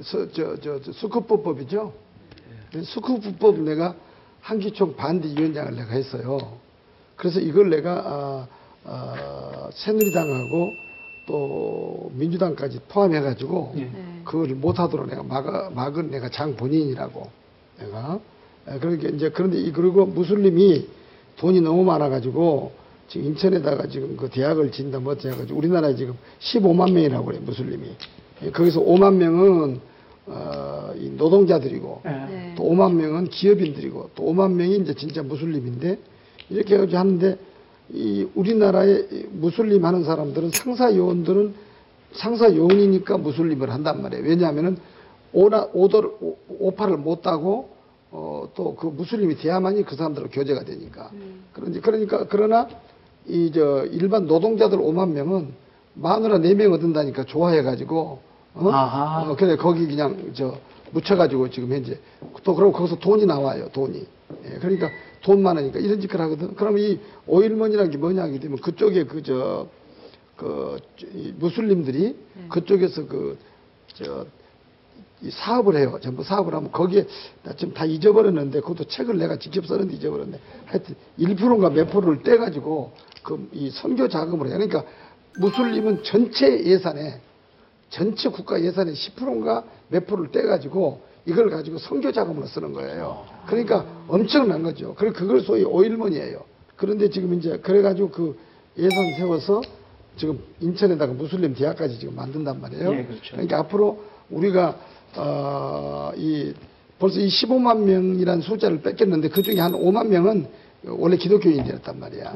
저저 0.03 0.55
저, 0.57 0.79
수급법법이죠. 0.91 1.93
수급법 2.83 3.59
내가 3.59 3.95
한기총 4.41 4.95
반대 4.95 5.27
위원장을 5.29 5.75
내가 5.75 5.91
했어요. 5.93 6.37
그래서 7.15 7.39
이걸 7.39 7.69
내가 7.69 7.91
아, 8.05 8.47
아, 8.85 9.69
새누리당하고 9.73 10.90
또 11.25 12.11
민주당까지 12.15 12.79
포함해가지고 12.89 13.73
예. 13.77 13.81
네. 13.81 14.21
그걸 14.23 14.49
못하도록 14.49 15.07
내가 15.07 15.23
막아, 15.23 15.69
막은 15.73 16.11
내가 16.11 16.29
장 16.29 16.55
본인이라고 16.55 17.27
내가 17.79 18.19
에, 18.67 18.79
그러니까 18.79 19.09
이제 19.09 19.29
그런데 19.29 19.59
이 19.59 19.71
그리고 19.71 20.05
무슬림이 20.05 20.87
돈이 21.37 21.61
너무 21.61 21.83
많아가지고 21.83 22.71
지금 23.07 23.27
인천에다가 23.27 23.87
지금 23.87 24.15
그 24.15 24.29
대학을 24.29 24.71
진다 24.71 24.99
뭐 24.99 25.15
해가지고 25.15 25.57
우리나라에 25.57 25.95
지금 25.95 26.15
15만 26.39 26.91
명이라고 26.91 27.25
그래 27.25 27.39
무슬림이 27.39 27.87
예, 28.43 28.51
거기서 28.51 28.81
5만 28.81 29.15
명은 29.15 29.79
어, 30.27 30.93
이 30.97 31.09
노동자들이고 31.09 32.01
예. 32.05 32.09
네. 32.09 32.53
또 32.55 32.63
5만 32.63 32.93
명은 32.93 33.25
기업인들이고 33.25 34.11
또 34.15 34.23
5만 34.23 34.53
명이 34.53 34.77
이제 34.77 34.93
진짜 34.93 35.21
무슬림인데 35.23 35.97
이렇게 36.49 36.75
해가지고 36.75 36.97
하는데 36.97 37.37
이 37.93 38.27
우리나라에 38.35 39.07
이 39.11 39.25
무슬림 39.31 39.85
하는 39.85 40.03
사람들은 40.03 40.51
상사 40.51 40.95
요원들은 40.95 41.53
상사 42.13 42.53
요원이니까 42.55 43.17
무슬림을 43.17 43.69
한단 43.71 44.01
말이에요. 44.01 44.23
왜냐하면은 44.25 44.77
오나 45.33 45.67
오더를 45.73 46.09
오- 46.21 46.37
오파를 46.59 46.97
못 46.97 47.21
따고 47.21 47.69
어, 48.11 48.49
또 48.55 48.75
그 48.75 48.87
무슬림이 48.87 49.35
돼야만이 49.37 49.83
그 49.83 49.95
사람들과 49.95 50.29
교제가 50.29 50.63
되니까. 50.65 51.09
그런지 51.53 51.79
그러니까 51.79 52.25
그러나 52.27 52.67
이 53.27 53.51
저 53.53 53.85
일반 53.85 54.25
노동자들 54.27 54.77
5만 54.77 55.11
명은 55.11 55.49
마누라 55.93 56.39
4명 56.39 56.73
얻는다니까 56.73 57.25
좋아해가지고 57.25 58.19
어? 58.53 58.69
아하. 58.69 59.29
어, 59.29 59.35
그래 59.35 59.55
거기 59.55 59.85
그냥 59.87 60.31
저 60.33 60.57
묻혀가지고 60.91 61.49
지금 61.49 61.71
현재 61.71 61.97
또 62.43 62.55
그러고 62.55 62.73
거기서 62.73 62.99
돈이 62.99 63.25
나와요 63.25 63.69
돈이 63.71 64.05
예, 64.45 64.49
그러니까 64.59 64.89
돈 65.21 65.41
많으니까 65.41 65.79
이런 65.79 65.99
짓을 66.01 66.19
하거든 66.19 66.55
그러면 66.55 66.81
이 66.81 66.99
오일머니라는 67.27 67.91
게 67.91 67.97
뭐냐 67.97 68.23
하게 68.23 68.39
되면 68.39 68.57
그쪽에 68.57 69.05
그저 69.05 69.67
그, 70.41 70.79
이 71.13 71.31
무슬림들이 71.37 72.15
그쪽에서 72.49 73.05
그, 73.05 73.37
저, 73.93 74.25
이 75.21 75.29
사업을 75.29 75.75
해요. 75.77 75.99
전부 76.01 76.23
사업을 76.23 76.55
하면 76.55 76.71
거기에, 76.71 77.05
나 77.43 77.53
지금 77.53 77.75
다 77.75 77.85
잊어버렸는데, 77.85 78.61
그것도 78.61 78.85
책을 78.85 79.19
내가 79.19 79.37
직접 79.37 79.67
썼는데 79.67 79.93
잊어버렸네. 79.97 80.39
하여튼 80.65 80.95
1%인가 81.19 81.69
몇 81.69 81.91
프로를 81.91 82.23
떼가지고, 82.23 82.91
그, 83.21 83.49
이 83.53 83.69
선교 83.69 84.07
자금을 84.07 84.47
해요. 84.47 84.57
그러니까 84.57 84.83
무슬림은 85.37 86.01
전체 86.01 86.65
예산에, 86.65 87.21
전체 87.91 88.29
국가 88.29 88.59
예산의 88.59 88.95
10%인가 88.95 89.63
몇 89.89 90.07
프로를 90.07 90.31
떼가지고, 90.31 91.11
이걸 91.25 91.49
가지고 91.49 91.77
선교 91.77 92.11
자금으로 92.11 92.47
쓰는 92.47 92.73
거예요. 92.73 93.25
그러니까 93.45 93.85
엄청난 94.07 94.63
거죠. 94.63 94.95
그리고 94.97 95.13
그걸 95.13 95.41
소위 95.41 95.63
오일머니예요. 95.63 96.43
그런데 96.75 97.09
지금 97.09 97.35
이제 97.35 97.57
그래가지고 97.57 98.09
그 98.09 98.39
예산 98.77 99.13
세워서 99.17 99.61
지금 100.17 100.39
인천에다가 100.59 101.13
무슬림 101.13 101.53
대학까지 101.53 101.99
지금 101.99 102.15
만든단 102.15 102.59
말이에요. 102.59 102.93
예, 102.93 103.03
그렇죠. 103.03 103.35
러니까 103.35 103.59
앞으로 103.59 104.03
우리가 104.31 104.77
어, 105.15 106.11
이 106.15 106.53
벌써 106.97 107.19
이 107.19 107.27
15만 107.27 107.83
명이라는 107.83 108.41
숫자를 108.41 108.81
뺏겼는데 108.81 109.29
그 109.29 109.41
중에 109.41 109.59
한 109.59 109.73
5만 109.73 110.07
명은 110.07 110.47
원래 110.85 111.17
기독교인이었단 111.17 111.99
말이야. 111.99 112.33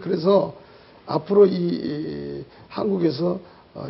그래서 0.00 0.54
앞으로 1.06 1.46
이, 1.46 1.54
이 1.54 2.44
한국에서 2.68 3.32
어, 3.32 3.40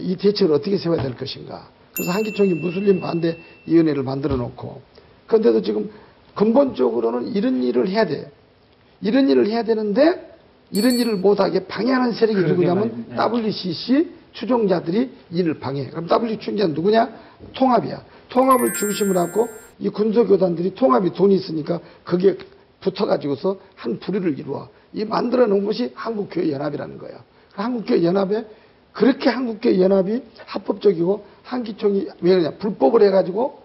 이 0.01 0.17
대책을 0.17 0.55
어떻게 0.55 0.77
세워야 0.77 1.03
될 1.03 1.17
것인가. 1.17 1.69
그래서 1.93 2.13
한기총이 2.13 2.55
무슬림 2.55 3.01
반대 3.01 3.39
위원회를 3.67 4.03
만들어 4.03 4.37
놓고 4.37 4.81
그런데도 5.27 5.63
지금 5.63 5.91
근본적으로는 6.35 7.35
이런 7.35 7.63
일을 7.63 7.89
해야 7.89 8.07
돼요. 8.07 8.27
이런 9.01 9.29
일을 9.29 9.47
해야 9.49 9.63
되는데 9.63 10.31
이런 10.71 10.93
일을 10.93 11.17
못하게 11.17 11.67
방해하는 11.67 12.13
세력이 12.13 12.41
누구냐면 12.49 13.07
말이에요. 13.11 13.47
WCC 13.49 14.11
추종자들이 14.33 15.11
이를 15.31 15.59
방해해. 15.59 15.91
그럼 15.91 16.07
WCC 16.11 16.39
추종자는 16.41 16.75
누구냐? 16.75 17.11
통합이야. 17.55 18.05
통합을 18.29 18.75
중심으로 18.75 19.19
하고 19.19 19.49
이 19.79 19.89
군소교단들이 19.89 20.75
통합이 20.75 21.13
돈이 21.13 21.35
있으니까 21.35 21.81
거기에 22.05 22.37
붙어가지고서 22.81 23.59
한 23.75 23.99
부류를 23.99 24.39
이루어. 24.39 24.69
이 24.93 25.05
만들어 25.05 25.47
놓은 25.47 25.65
것이 25.65 25.93
한국교회연합이라는 25.95 26.99
거야. 26.99 27.25
그 27.55 27.63
한국교회연합에 27.63 28.45
그렇게 28.93 29.29
한국교회 29.31 29.81
연합이 29.81 30.23
합법적이고 30.47 31.25
한기총이 31.45 32.09
왜 32.21 32.31
그러냐? 32.37 32.57
불법을 32.59 33.03
해가지고 33.03 33.63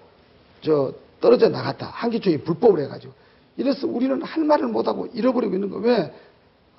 저 0.62 0.94
떨어져 1.22 1.50
나갔다. 1.50 1.88
한기총이 1.88 2.40
불법을 2.40 2.84
해가지고. 2.84 3.14
이래서 3.58 3.88
우리는 3.88 4.22
할 4.22 4.44
말을 4.44 4.68
못하고 4.68 5.08
잃어버리고 5.14 5.54
있는 5.56 5.70
거. 5.70 5.78
왜? 5.78 6.14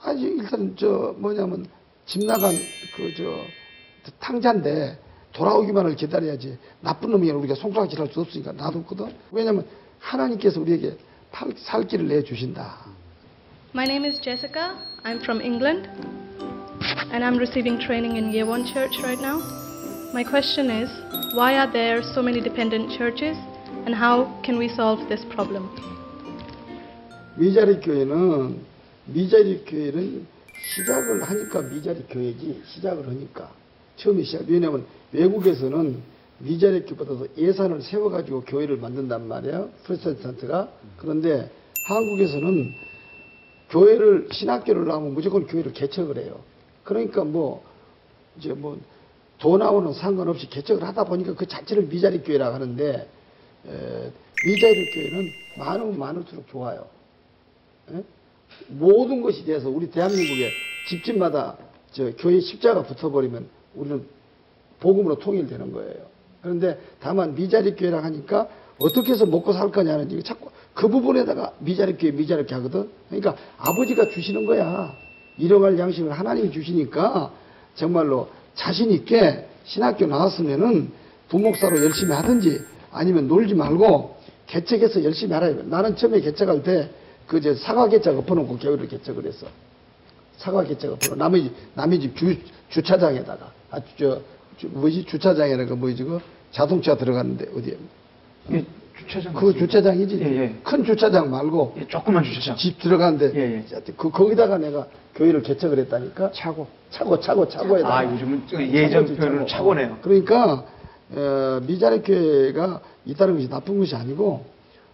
아니, 0.02 0.22
일단 0.22 0.74
저 0.78 1.14
뭐냐면 1.18 1.66
집 2.06 2.24
나간 2.24 2.54
그 2.96 3.14
저 3.16 4.10
탕자인데 4.20 4.98
돌아오기만을 5.32 5.96
기다려야지. 5.96 6.56
나쁜 6.80 7.10
놈이 7.10 7.30
우리가 7.30 7.54
송사질할 7.56 8.08
수 8.08 8.20
없으니까 8.20 8.52
놔뒀거든. 8.52 9.12
왜냐면 9.32 9.66
하나님께서 9.98 10.60
우리에게 10.60 10.96
팔- 11.32 11.52
살 11.56 11.86
길을 11.86 12.06
내주신다. 12.08 12.76
My 13.74 13.84
name 13.86 14.06
is 14.08 14.20
Jessica. 14.22 14.74
I'm 15.04 15.16
from 15.22 15.42
England 15.42 15.88
and 17.12 17.24
I'm 17.24 17.36
receiving 17.38 17.78
training 17.78 18.16
in 18.16 18.32
Yewon 18.32 18.72
Church 18.72 18.98
right 19.02 19.18
now. 19.18 19.38
My 20.12 20.24
question 20.24 20.70
is 20.70 20.88
why 21.34 21.58
are 21.58 21.70
there 21.70 22.02
so 22.02 22.22
many 22.22 22.40
dependent 22.40 22.96
churches 22.96 23.36
and 23.84 23.94
how 23.94 24.40
can 24.42 24.58
we 24.58 24.68
solve 24.68 25.08
this 25.08 25.24
problem? 25.30 25.68
미자리 27.36 27.80
교회는 27.80 28.60
미자리 29.06 29.64
교회는 29.66 30.26
시작을 30.74 31.22
하니까 31.22 31.62
미자리 31.62 32.02
교회지 32.08 32.62
시작을 32.66 33.06
하니까 33.06 33.52
처음에 33.96 34.22
시작 34.22 34.48
왜냐하면 34.48 34.86
외국에서는 35.12 36.02
미자립교보다도 36.38 37.28
예산을 37.36 37.80
세워가지고 37.80 38.42
교회를 38.42 38.76
만든단 38.76 39.26
말이에요. 39.26 39.70
프로테스탄트가. 39.84 40.68
그런데 40.98 41.50
한국에서는 41.88 42.74
교회를 43.70 44.28
신학교를 44.32 44.86
나오면 44.86 45.14
무조건 45.14 45.46
교회를 45.46 45.72
개척을 45.72 46.18
해요. 46.18 46.40
그러니까 46.86 47.24
뭐 47.24 47.62
이제 48.38 48.52
뭐 48.52 48.78
돈하고는 49.38 49.92
상관없이 49.92 50.48
개척을 50.48 50.82
하다 50.84 51.04
보니까 51.04 51.34
그 51.34 51.46
자체를 51.46 51.84
미자립 51.84 52.24
교회라고 52.24 52.54
하는데 52.54 53.08
에, 53.66 54.12
미자립 54.46 54.94
교회는 54.94 55.28
많으면 55.58 55.98
많을수록 55.98 56.48
좋아요. 56.48 56.86
예? 57.92 58.02
모든 58.68 59.20
것이 59.20 59.44
돼서 59.44 59.68
우리 59.68 59.90
대한민국에 59.90 60.50
집집마다 60.88 61.56
저 61.90 62.10
교회 62.16 62.40
십자가 62.40 62.82
붙어버리면 62.84 63.48
우리는 63.74 64.06
복음으로 64.80 65.18
통일되는 65.18 65.72
거예요. 65.72 66.06
그런데 66.40 66.78
다만 67.00 67.34
미자립 67.34 67.78
교회라 67.78 68.02
하니까 68.04 68.48
어떻게 68.78 69.12
해서 69.12 69.26
먹고 69.26 69.52
살 69.52 69.70
거냐는 69.70 70.08
지금 70.08 70.22
자꾸 70.22 70.50
그 70.72 70.88
부분에다가 70.88 71.54
미자립 71.58 71.98
교회 71.98 72.12
미자립 72.12 72.46
교회 72.48 72.58
하거든. 72.58 72.88
그러니까 73.08 73.36
아버지가 73.58 74.08
주시는 74.10 74.46
거야. 74.46 74.94
일용할 75.38 75.78
양식을 75.78 76.12
하나님이 76.12 76.50
주시니까 76.50 77.32
정말로 77.74 78.28
자신 78.54 78.90
있게 78.90 79.46
신학교 79.64 80.06
나왔으면은 80.06 80.90
부목사로 81.28 81.82
열심히 81.84 82.12
하든지 82.12 82.60
아니면 82.92 83.28
놀지 83.28 83.54
말고 83.54 84.16
개척해서 84.46 85.02
열심히 85.04 85.32
하라. 85.34 85.48
나는 85.64 85.96
처음에 85.96 86.20
개척할 86.20 86.62
때 86.62 86.88
그저 87.26 87.54
사과 87.54 87.88
개척 87.88 88.16
엎어놓고 88.16 88.58
교회를 88.58 88.86
개척을 88.88 89.26
했어. 89.26 89.46
사과 90.36 90.62
개척 90.62 90.92
엎어놓고 90.92 91.16
남의 91.16 91.42
집, 91.44 91.52
남의 91.74 92.00
집 92.00 92.16
주, 92.16 92.36
주차장에다가 92.68 93.52
아, 93.70 93.80
저, 93.98 94.20
주- 94.56 94.68
뭐지 94.68 95.04
거 95.66 95.74
뭐지 95.74 96.04
그 96.04 96.20
자동차 96.52 96.96
들어갔는데 96.96 97.50
어디에 97.56 97.76
예, 98.52 98.64
주차장. 98.98 99.34
그. 99.34 99.52
주차장이지 99.52 100.18
예, 100.20 100.24
예. 100.42 100.54
큰 100.62 100.84
주차장 100.84 101.30
말고 101.30 101.74
예, 101.78 101.86
조그만 101.86 102.24
주차장. 102.24 102.56
집 102.56 102.78
들어가는데 102.80 103.32
예, 103.34 103.40
예. 103.58 103.92
그 103.96 104.10
거기다가 104.10 104.58
내가 104.58 104.86
교회를 105.14 105.42
개척을 105.42 105.78
했다니까 105.78 106.32
차고. 106.32 106.66
차고 106.90 107.20
차고 107.20 107.48
차고에다가 107.48 107.98
아, 107.98 108.04
요즘은 108.12 108.42
예전 108.72 109.04
표현으로 109.06 109.46
차고. 109.46 109.46
차고네요. 109.46 109.98
그러니까 110.02 110.64
어, 111.14 111.60
미자립 111.66 112.04
교회가 112.06 112.80
있다는 113.04 113.34
것이 113.34 113.48
나쁜 113.48 113.78
것이 113.78 113.94
아니고 113.94 114.44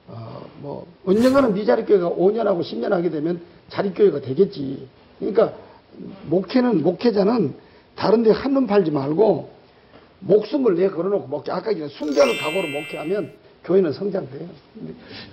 어, 0.08 0.42
뭐 0.60 0.86
언젠가는 1.06 1.54
미자립 1.54 1.86
교회가 1.86 2.10
5년하고 2.10 2.60
10년 2.62 2.90
하게 2.90 3.10
되면 3.10 3.40
자립 3.68 3.94
교회가 3.96 4.20
되겠지. 4.20 4.88
그러니까 5.18 5.52
목회는 6.26 6.82
목회자는 6.82 7.54
다른데 7.94 8.30
한눈 8.30 8.66
팔지 8.66 8.90
말고 8.90 9.50
목숨을 10.20 10.76
내 10.76 10.88
걸어놓고 10.88 11.26
목회. 11.28 11.52
아까 11.52 11.72
전에 11.72 11.88
순결을 11.88 12.38
각오로 12.38 12.68
목회하면 12.68 13.32
교회는 13.64 13.92
성장돼요. 13.92 14.48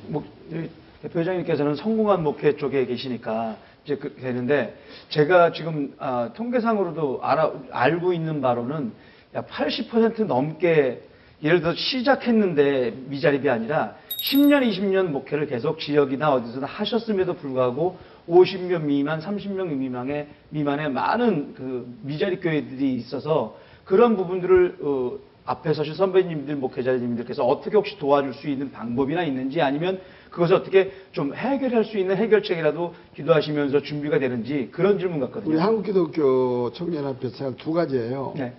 목, 0.07 0.25
이 0.51 0.69
대표장님께서는 1.01 1.75
성공한 1.75 2.23
목회 2.23 2.55
쪽에 2.55 2.85
계시니까 2.85 3.57
이제 3.85 3.95
그 3.95 4.15
되는데 4.15 4.75
제가 5.09 5.51
지금 5.51 5.93
아, 5.97 6.31
통계상으로도 6.35 7.21
알아, 7.23 7.53
알고 7.71 8.13
있는 8.13 8.41
바로는 8.41 8.91
약 9.33 9.47
80% 9.47 10.25
넘게 10.25 11.01
예를 11.41 11.61
들어 11.61 11.73
시작했는데 11.73 12.93
미자립이 13.07 13.49
아니라 13.49 13.95
10년, 14.17 14.69
20년 14.69 15.07
목회를 15.07 15.47
계속 15.47 15.79
지역이나 15.79 16.33
어디서나 16.33 16.67
하셨음에도 16.67 17.35
불구하고 17.35 17.97
50명 18.27 18.83
미만, 18.83 19.21
30명 19.21 19.67
미만의 19.67 20.27
미만의 20.49 20.91
많은 20.91 21.53
그 21.55 21.87
미자립 22.03 22.43
교회들이 22.43 22.95
있어서 22.95 23.57
그런 23.85 24.17
부분들을 24.17 24.77
어, 24.81 25.17
앞에 25.49 25.73
서신 25.73 25.95
선배님들, 25.95 26.57
목회자님들께서 26.57 27.43
어떻게 27.43 27.75
혹시 27.75 27.97
도와줄 27.97 28.35
수 28.35 28.47
있는 28.47 28.71
방법이나 28.71 29.23
있는지 29.23 29.61
아니면 29.61 29.99
그것을 30.29 30.53
어떻게 30.53 30.91
좀 31.11 31.33
해결할 31.33 31.85
수 31.85 31.97
있는 31.97 32.17
해결책이라도 32.17 32.93
기도하시면서 33.15 33.81
준비가 33.81 34.19
되는지 34.19 34.69
그런 34.71 34.99
질문 34.99 35.19
같거든요. 35.21 35.51
우리 35.51 35.59
한국기독교 35.59 36.71
청년합회 36.73 37.29
생각 37.29 37.57
두 37.57 37.73
가지예요. 37.73 38.33
네. 38.37 38.53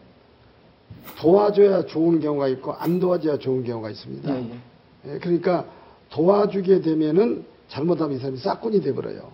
도와줘야 1.16 1.86
좋은 1.86 2.18
경우가 2.18 2.48
있고 2.48 2.72
안 2.72 2.98
도와줘야 2.98 3.38
좋은 3.38 3.62
경우가 3.62 3.90
있습니다. 3.90 4.34
예, 4.34 4.40
예. 4.40 5.14
예, 5.14 5.18
그러니까 5.20 5.66
도와주게 6.10 6.80
되면은 6.80 7.44
잘못하면 7.68 8.16
이 8.16 8.18
사람이 8.18 8.38
싹군이 8.38 8.82
돼버려요. 8.82 9.30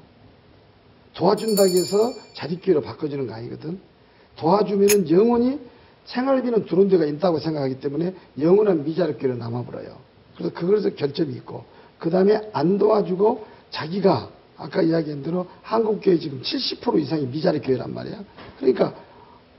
도와준다고 1.14 1.70
해서 1.70 2.12
자립교회로 2.34 2.82
바꿔주는 2.82 3.26
거 3.26 3.32
아니거든. 3.32 3.80
도와주면은 4.36 5.08
영원히 5.10 5.58
생활비는 6.06 6.66
들어온 6.66 6.88
데가 6.88 7.04
있다고 7.04 7.38
생각하기 7.38 7.80
때문에 7.80 8.14
영원한 8.40 8.84
미자립교회로 8.84 9.36
남아버려요. 9.36 9.96
그래서 10.36 10.54
그것에서 10.54 10.94
결점이 10.94 11.32
있고 11.34 11.64
그 11.98 12.10
다음에 12.10 12.40
안 12.52 12.78
도와주고 12.78 13.46
자기가 13.70 14.30
아까 14.56 14.82
이야기한 14.82 15.22
대로 15.22 15.46
한국교회 15.62 16.18
지금 16.18 16.40
70% 16.40 16.98
이상이 17.00 17.26
미자립교회란 17.26 17.92
말이야. 17.92 18.24
그러니까 18.58 18.94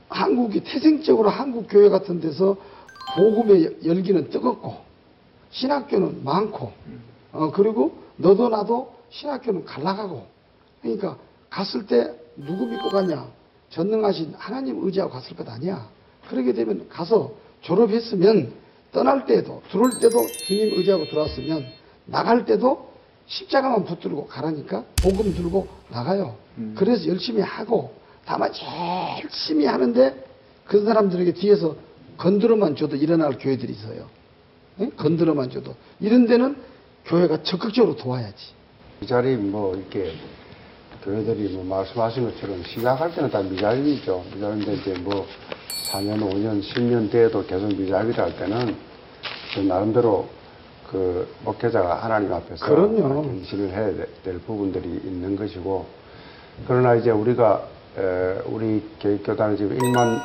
한국이 0.08 0.60
태생적으로 0.64 1.28
한국교회 1.28 1.88
같은 1.88 2.20
데서 2.20 2.56
복음의 3.14 3.78
열기는 3.84 4.30
뜨겁고 4.30 4.76
신학교는 5.50 6.24
많고 6.24 6.72
어, 7.32 7.50
그리고 7.52 7.96
너도 8.16 8.48
나도 8.48 8.94
신학교는 9.10 9.64
갈라가고 9.64 10.26
그러니까 10.82 11.16
갔을 11.50 11.86
때 11.86 12.12
누구 12.36 12.66
믿고 12.66 12.88
가냐 12.88 13.26
전능하신 13.70 14.34
하나님 14.36 14.84
의지하고 14.84 15.12
갔을 15.12 15.36
것 15.36 15.48
아니야 15.48 15.88
그러게 16.28 16.52
되면 16.52 16.88
가서 16.88 17.32
졸업했으면 17.62 18.52
떠날 18.92 19.26
때도 19.26 19.62
들어올 19.70 19.90
때도 20.00 20.26
주님 20.26 20.78
의지하고 20.78 21.06
들어왔으면 21.06 21.66
나갈 22.06 22.44
때도 22.44 22.88
십자가만 23.26 23.84
붙들고 23.84 24.26
가라니까 24.26 24.84
복음 25.02 25.34
들고 25.34 25.68
나가요 25.90 26.36
그래서 26.74 27.06
열심히 27.08 27.42
하고 27.42 27.92
다만 28.24 28.50
열심히 29.22 29.66
하는데 29.66 30.24
그 30.64 30.84
사람들에게 30.84 31.32
뒤에서 31.34 31.76
건드려만 32.16 32.76
줘도 32.76 32.96
일어날 32.96 33.38
교회들이 33.38 33.72
있어요 33.72 34.08
예? 34.80 34.88
건드려만 34.96 35.50
줘도 35.50 35.74
이런 36.00 36.26
데는 36.26 36.56
교회가 37.04 37.42
적극적으로 37.42 37.96
도와야지. 37.96 38.52
미자립 39.00 39.40
뭐 39.40 39.74
이렇게 39.74 40.12
교회들이 41.04 41.48
뭐 41.54 41.64
말씀하신 41.78 42.24
것처럼 42.30 42.62
시작할 42.64 43.14
때는 43.14 43.30
다 43.30 43.40
미자립이죠. 43.42 44.24
미자립인데 44.34 44.74
이제 44.74 44.94
뭐 45.00 45.26
4년, 45.92 46.20
5년, 46.20 46.62
10년 46.62 47.10
돼도 47.10 47.46
계속 47.46 47.68
미자립이라 47.68 48.24
할 48.24 48.36
때는 48.36 48.76
그 49.54 49.60
나름대로 49.60 50.28
그 50.90 51.28
목회자가 51.44 51.96
하나님 51.96 52.32
앞에서 52.32 52.64
그럼요. 52.66 53.22
견신을 53.22 53.70
해야 53.70 53.86
되- 53.94 54.06
될 54.24 54.38
부분들이 54.40 54.88
있는 55.04 55.36
것이고 55.36 55.86
그러나 56.66 56.94
이제 56.94 57.10
우리가 57.10 57.62
에, 57.98 58.38
우리 58.46 58.82
교육교단은 59.00 59.56
지금 59.56 59.76
1만 59.78 60.20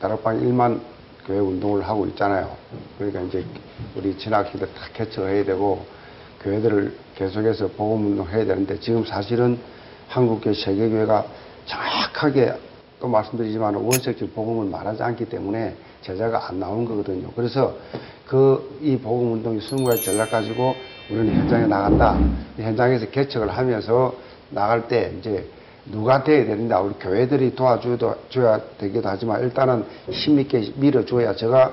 다락방 0.00 0.40
1만 0.40 0.80
교회 1.26 1.38
운동을 1.38 1.82
하고 1.82 2.06
있잖아요. 2.06 2.56
그러니까 2.98 3.20
이제 3.22 3.44
우리 3.96 4.16
진학기들 4.16 4.66
다 4.74 4.82
개척해야 4.94 5.44
되고 5.44 5.84
교회들을 6.42 6.94
계속해서 7.16 7.68
복음 7.76 8.06
운동해야 8.06 8.44
되는데 8.44 8.78
지금 8.78 9.04
사실은 9.04 9.58
한국교회 10.08 10.54
세계교회가 10.54 11.24
정확하게 11.66 12.54
또 13.00 13.08
말씀드리지만 13.08 13.74
원색적 13.74 14.34
복음을 14.34 14.70
말하지 14.70 15.02
않기 15.02 15.26
때문에 15.26 15.74
제자가 16.02 16.48
안 16.48 16.60
나오는 16.60 16.84
거거든요. 16.84 17.28
그래서 17.34 17.74
그 18.26 18.76
이 18.82 18.96
복음 18.96 19.32
운동이 19.32 19.60
승부에 19.60 19.96
전략 19.96 20.30
가지고 20.30 20.74
우리는 21.10 21.34
현장에 21.34 21.66
나간다. 21.66 22.18
이 22.58 22.62
현장에서 22.62 23.06
개척을 23.06 23.48
하면서 23.48 24.14
나갈 24.50 24.86
때 24.88 25.12
이제 25.18 25.48
누가 25.86 26.22
돼야 26.22 26.44
되는데 26.44 26.74
우리 26.74 26.94
교회들이 26.94 27.54
도와줘도 27.54 28.14
줘야 28.28 28.60
되기도 28.78 29.08
하지만 29.08 29.42
일단은 29.42 29.84
힘있게 30.10 30.72
밀어줘야 30.76 31.34
제가 31.36 31.72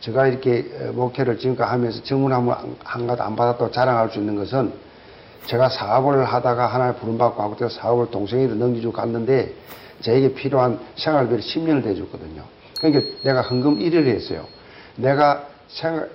제가 0.00 0.26
이렇게 0.28 0.66
어, 0.80 0.92
목회를 0.92 1.38
지금까지 1.38 1.70
하면서 1.70 2.02
질문 2.02 2.32
한번 2.32 2.76
한 2.84 3.06
가도 3.06 3.22
안 3.22 3.34
받았다고 3.34 3.70
자랑할 3.70 4.10
수 4.10 4.18
있는 4.18 4.36
것은 4.36 4.72
제가 5.46 5.68
사업을 5.68 6.24
하다가 6.24 6.66
하나의 6.66 6.96
부름받고 6.96 7.42
하고 7.42 7.56
또 7.56 7.68
사업을 7.68 8.10
동생에게 8.10 8.54
넘겨주고 8.54 8.92
갔는데 8.92 9.52
저에게 10.00 10.34
필요한 10.34 10.78
생활비를 10.96 11.40
10년을 11.42 11.84
대줬거든요. 11.84 12.42
그러니까 12.80 13.06
내가 13.22 13.42
헌금 13.42 13.78
1위를 13.78 14.06
했어요. 14.08 14.44
내가 14.96 15.46
생활, 15.68 16.10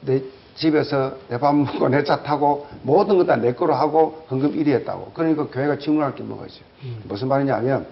내 0.00 0.20
집에서 0.56 1.12
내 1.28 1.38
밥 1.38 1.54
먹고 1.54 1.88
내 1.88 2.02
차 2.04 2.22
타고 2.22 2.66
모든 2.82 3.18
것 3.18 3.26
다 3.26 3.36
내 3.36 3.52
거로 3.52 3.74
하고 3.74 4.24
헌금 4.30 4.52
1위 4.52 4.68
했다고. 4.68 5.12
그러니까 5.14 5.46
교회가 5.48 5.78
질문할 5.78 6.14
게 6.14 6.22
뭐가 6.22 6.46
있어요. 6.46 6.64
무슨 7.04 7.28
말이냐면 7.28 7.86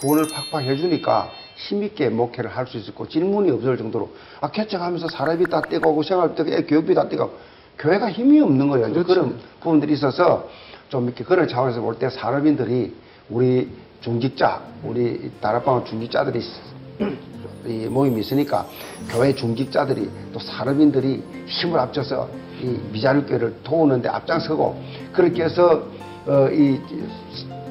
후원을 0.00 0.24
팍팍 0.50 0.62
해주니까 0.64 1.30
힘있게 1.56 2.08
목회를 2.08 2.50
할 2.50 2.66
수 2.66 2.76
있었고 2.78 3.08
질문이 3.08 3.50
없을 3.50 3.76
정도로 3.76 4.10
아 4.40 4.50
개척하면서 4.50 5.08
사람이 5.08 5.46
다 5.46 5.60
떼고 5.60 6.02
생활비 6.02 6.36
떼고 6.36 6.50
애 6.56 6.62
교육비 6.62 6.94
다 6.94 7.08
떼고 7.08 7.30
교회가 7.78 8.10
힘이 8.10 8.40
없는 8.40 8.68
거예요. 8.68 8.92
그런 9.04 9.38
부분들이 9.60 9.92
있어서 9.94 10.48
좀 10.88 11.04
이렇게 11.06 11.24
그런 11.24 11.46
차원에서 11.46 11.80
볼 11.80 11.94
때 11.98 12.08
산업인들이 12.10 12.94
우리 13.30 13.68
중직자, 14.00 14.60
우리 14.84 15.30
다락방 15.40 15.84
중직자들이 15.84 16.40
이 17.66 17.86
모임이 17.86 18.20
있으니까 18.20 18.66
교회 19.10 19.34
중직자들이 19.34 20.08
또 20.32 20.38
산업인들이 20.38 21.22
힘을 21.46 21.78
합쳐서 21.80 22.28
이 22.62 22.78
미자립교회를 22.92 23.56
도우는데 23.62 24.08
앞장서고 24.08 24.80
그렇게 25.12 25.44
해서 25.44 25.82
어, 26.26 26.48
이 26.50 26.80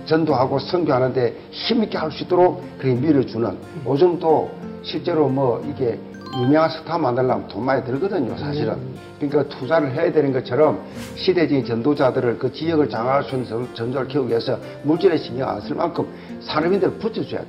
전도하고 0.05 0.59
선교하는데 0.59 1.35
힘있게 1.51 1.97
할 1.97 2.11
수 2.11 2.23
있도록 2.23 2.63
그렇게 2.77 2.99
밀어주는 2.99 3.57
요즘 3.85 4.19
또 4.19 4.49
실제로 4.83 5.27
뭐 5.27 5.65
이게 5.69 5.99
유명한 6.35 6.69
스타 6.69 6.97
만들려면 6.97 7.47
돈 7.47 7.63
많이 7.65 7.83
들거든요 7.83 8.35
사실은 8.37 8.75
그러니까 9.19 9.43
투자를 9.55 9.91
해야 9.91 10.11
되는 10.11 10.31
것처럼 10.33 10.79
시대적인 11.15 11.65
전도자들을 11.65 12.37
그 12.37 12.51
지역을 12.51 12.89
장악할 12.89 13.23
수 13.23 13.35
있는 13.35 13.47
전- 13.47 13.75
전도를 13.75 14.07
키우기 14.07 14.29
위해서 14.29 14.57
물질에 14.83 15.17
신경 15.17 15.49
안 15.49 15.61
쓸 15.61 15.75
만큼 15.75 16.05
산업인들을 16.41 16.95
붙여줘야 16.99 17.41
돼 17.41 17.47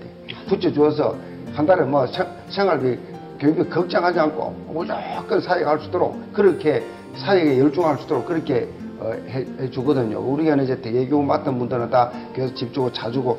붙여주어서 0.49 1.17
한 1.55 1.67
달에 1.67 1.85
뭐 1.85 2.07
생- 2.07 2.27
생활비 2.49 2.99
교육비 3.39 3.69
걱정하지 3.69 4.19
않고 4.21 4.51
무조건 4.73 5.41
사회에 5.41 5.65
갈 5.65 5.79
수 5.81 5.89
있도록 5.89 6.33
그렇게 6.33 6.83
사회에 7.17 7.59
열중할 7.59 7.99
수 7.99 8.05
있도록 8.05 8.27
그렇게 8.27 8.69
어, 9.01 9.13
해, 9.29 9.45
해 9.61 9.71
주거든요. 9.71 10.19
우리가 10.19 10.57
이제 10.57 10.81
대외교육 10.81 11.25
맡은 11.25 11.57
분들은 11.57 11.89
다 11.91 12.11
교회에서 12.35 12.53
집 12.55 12.73
주고 12.75 12.91
차 12.93 13.09
주고 13.13 13.39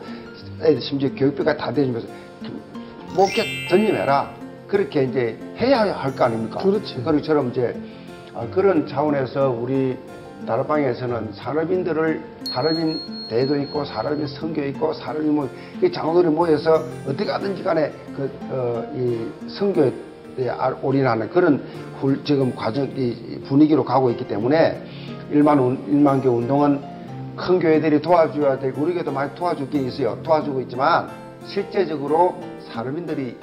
애들 0.61 0.79
심지어 0.79 1.09
교육비가 1.13 1.57
다 1.57 1.73
대주면서 1.73 2.07
목회 3.13 3.43
전념해라. 3.69 4.38
그렇게 4.69 5.03
이제 5.03 5.37
해야 5.57 5.81
할 5.81 6.15
거 6.15 6.25
아닙니까? 6.25 6.59
그렇지. 6.59 7.01
그처럼 7.03 7.49
이제 7.49 7.75
아, 8.35 8.45
그런 8.51 8.87
차원에서 8.87 9.49
우리 9.49 9.97
다락방에서는 10.45 11.33
산업인들을 11.33 12.21
산업인 12.45 12.99
대회도 13.27 13.57
있고 13.61 13.83
산업인 13.83 14.27
선교 14.27 14.63
있고 14.65 14.93
산업인 14.93 15.35
뭐, 15.35 15.49
이 15.83 15.91
장로들이 15.91 16.31
모여서 16.33 16.83
어떻게 17.07 17.29
하든지 17.29 17.63
간에 17.63 17.91
그, 18.15 18.31
어, 18.49 18.85
이 18.95 19.49
선교에 19.49 19.91
아- 20.57 20.75
올인하는 20.81 21.29
그런 21.29 21.61
훌- 21.99 22.23
지금 22.23 22.55
과정, 22.55 22.85
이 22.95 23.41
분위기로 23.47 23.83
가고 23.83 24.09
있기 24.11 24.27
때문에 24.27 24.81
일만, 25.31 25.59
운- 25.59 25.83
일만교 25.87 26.29
운동은 26.29 26.79
큰 27.35 27.59
교회들이 27.59 28.01
도와줘야 28.01 28.59
되고 28.59 28.81
우리 28.81 28.93
교회도 28.93 29.11
많이 29.11 29.33
도와줄 29.35 29.69
게 29.69 29.79
있어요. 29.79 30.17
도와주고 30.23 30.61
있지만 30.61 31.09
실제적으로 31.45 32.35
산업인들이 32.71 33.35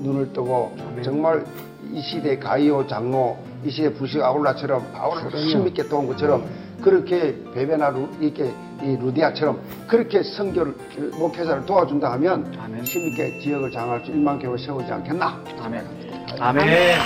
눈을 0.00 0.32
뜨고 0.32 0.76
정말 1.02 1.44
이 1.92 2.00
시대 2.00 2.38
가이오 2.38 2.86
장로 2.86 3.38
이 3.64 3.70
시대 3.70 3.92
불식 3.92 4.22
아울라처럼 4.22 4.92
아울라 4.94 5.28
힘있게 5.30 5.88
도운 5.88 6.06
것처럼 6.06 6.48
그렇게 6.82 7.36
베베나 7.52 7.90
루, 7.90 8.08
이렇게 8.20 8.52
이 8.82 8.96
루디아처럼 8.96 9.60
그렇게 9.86 10.22
선교를 10.22 10.74
목회자를 11.18 11.66
도와준다 11.66 12.12
하면 12.12 12.52
아멘. 12.58 12.84
힘있게 12.84 13.38
지역을 13.40 13.70
장할 13.70 14.02
수 14.04 14.10
일만 14.10 14.38
교회를 14.38 14.58
세우지 14.58 14.90
않겠나? 14.90 15.42
아멘. 15.62 15.86
아멘. 16.38 16.98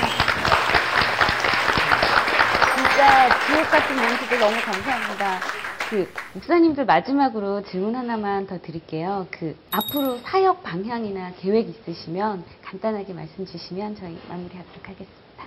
진짜 2.76 3.28
지옥 3.47 3.70
같은 3.70 3.97
멘트들 3.97 4.38
너무 4.38 4.57
감사합니다. 4.61 5.74
그 5.91 6.09
목사님들 6.32 6.87
마지막으로 6.87 7.62
질문 7.62 7.95
하나만 7.95 8.47
더 8.47 8.59
드릴게요. 8.59 9.26
그 9.30 9.55
앞으로 9.70 10.18
사역 10.18 10.62
방향이나 10.62 11.32
계획 11.39 11.68
있으시면 11.68 12.43
간단하게 12.64 13.12
말씀 13.12 13.45
주시면 13.45 13.97
저희 13.97 14.18
마무리하도록 14.28 14.82
하겠습니다. 14.82 15.45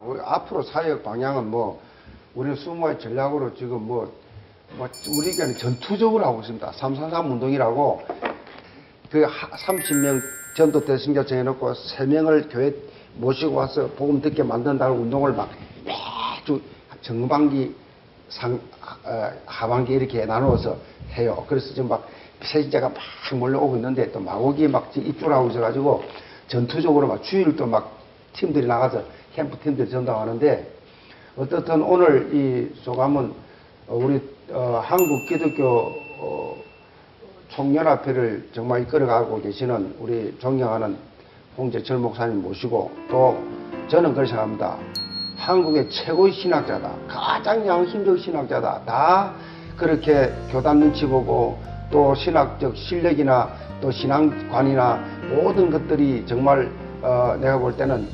우리 0.00 0.20
앞으로 0.24 0.62
사역 0.62 1.02
방향은 1.02 1.50
뭐 1.50 1.82
우리 2.34 2.54
수모의 2.54 3.00
전략으로 3.00 3.54
지금 3.54 3.82
뭐, 3.82 4.12
뭐 4.76 4.88
우리가 5.18 5.52
전투적으로 5.58 6.24
하고 6.24 6.40
있습니다. 6.40 6.72
333 6.72 7.32
운동이라고 7.32 8.02
그 9.10 9.26
30명 9.26 10.20
전도 10.56 10.84
대승자 10.84 11.26
정해놓고 11.26 11.72
3명을 11.72 12.52
교회 12.52 12.72
모시고 13.16 13.54
와서 13.54 13.88
복음 13.96 14.22
듣게 14.22 14.44
만든다는 14.44 14.96
운동을 14.96 15.32
막 15.32 15.50
매주 15.84 16.62
정반기 17.02 17.81
상, 18.32 18.58
어, 19.04 19.30
하반기 19.46 19.92
이렇게 19.92 20.24
나누어서 20.24 20.76
해요. 21.14 21.44
그래서 21.48 21.68
지금 21.68 21.88
막 21.88 22.08
세진자가 22.42 22.88
막 22.88 22.98
몰려오고 23.38 23.76
있는데 23.76 24.10
또 24.10 24.20
마곡이 24.20 24.68
막 24.68 24.92
지금 24.92 25.08
입주를 25.08 25.34
하고 25.34 25.48
있어가지고 25.50 26.02
전투적으로 26.48 27.06
막 27.06 27.22
주일도 27.22 27.66
막 27.66 27.98
팀들이 28.32 28.66
나가서 28.66 29.02
캠프 29.34 29.58
팀들이 29.58 29.90
전담하는데 29.90 30.70
어떻든 31.36 31.82
오늘 31.82 32.34
이 32.34 32.74
소감은 32.82 33.32
어, 33.88 33.96
우리 33.96 34.20
어, 34.50 34.82
한국 34.82 35.26
기독교 35.28 35.92
어, 36.18 36.56
총연합회를 37.48 38.48
정말 38.54 38.82
이끌어가고 38.82 39.42
계시는 39.42 39.96
우리 39.98 40.34
존경하는 40.38 40.96
홍재철 41.58 41.98
목사님 41.98 42.42
모시고 42.42 42.90
또 43.10 43.36
저는 43.88 44.14
그렇게 44.14 44.28
생각합니다. 44.28 45.01
한국의 45.46 45.90
최고의 45.90 46.32
신학자다. 46.32 46.88
가장 47.08 47.66
양심적 47.66 48.16
신학자다. 48.18 48.82
다 48.86 49.32
그렇게 49.76 50.32
교단 50.52 50.78
눈치 50.78 51.04
보고 51.04 51.58
또 51.90 52.14
신학적 52.14 52.76
실력이나 52.76 53.50
또 53.80 53.90
신앙관이나 53.90 55.00
모든 55.30 55.68
것들이 55.68 56.24
정말 56.26 56.70
어, 57.02 57.36
내가 57.40 57.58
볼 57.58 57.76
때는 57.76 58.06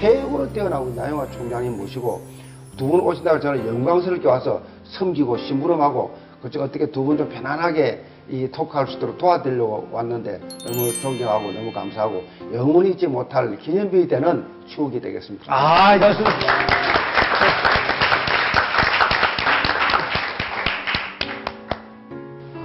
최고로 0.00 0.50
뛰어나고 0.52 0.94
나영화 0.96 1.30
총장님 1.30 1.76
모시고 1.76 2.22
두 2.78 2.88
분 2.88 3.00
오신다고 3.00 3.40
저는 3.40 3.66
영광스럽게 3.66 4.26
와서 4.26 4.62
섬기고 4.84 5.36
심부름하고 5.36 6.16
그쪽 6.40 6.62
어떻게 6.62 6.86
두 6.90 7.04
분 7.04 7.18
좀 7.18 7.28
편안하게 7.28 8.02
이 8.30 8.46
토크할 8.50 8.86
수 8.86 8.96
있도록 8.96 9.16
도와드리려고 9.16 9.88
왔는데 9.90 10.38
너무 10.66 10.92
존경하고 11.00 11.50
너무 11.52 11.72
감사하고 11.72 12.24
영원히 12.52 12.90
잊지 12.90 13.06
못할 13.06 13.56
기념비 13.58 14.06
되는 14.06 14.44
추억이 14.66 15.00
되겠습니다. 15.00 15.46
아, 15.48 15.96
이 15.96 15.98
말씀. 15.98 16.24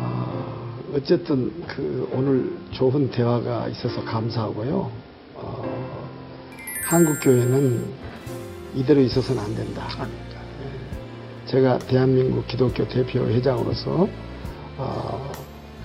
아, 0.02 0.36
어쨌든 0.96 1.52
그 1.68 2.10
오늘 2.12 2.52
좋은 2.72 3.10
대화가 3.10 3.68
있어서 3.70 4.04
감사하고요. 4.04 4.92
어, 5.36 5.98
한국 6.86 7.20
교회는 7.22 7.86
이대로 8.76 9.00
있어서는 9.00 9.42
안 9.42 9.56
된다. 9.56 9.88
예, 10.02 11.46
제가 11.46 11.80
대한민국 11.80 12.46
기독교 12.48 12.86
대표 12.88 13.20
회장으로서 13.28 14.08
어, 14.78 15.32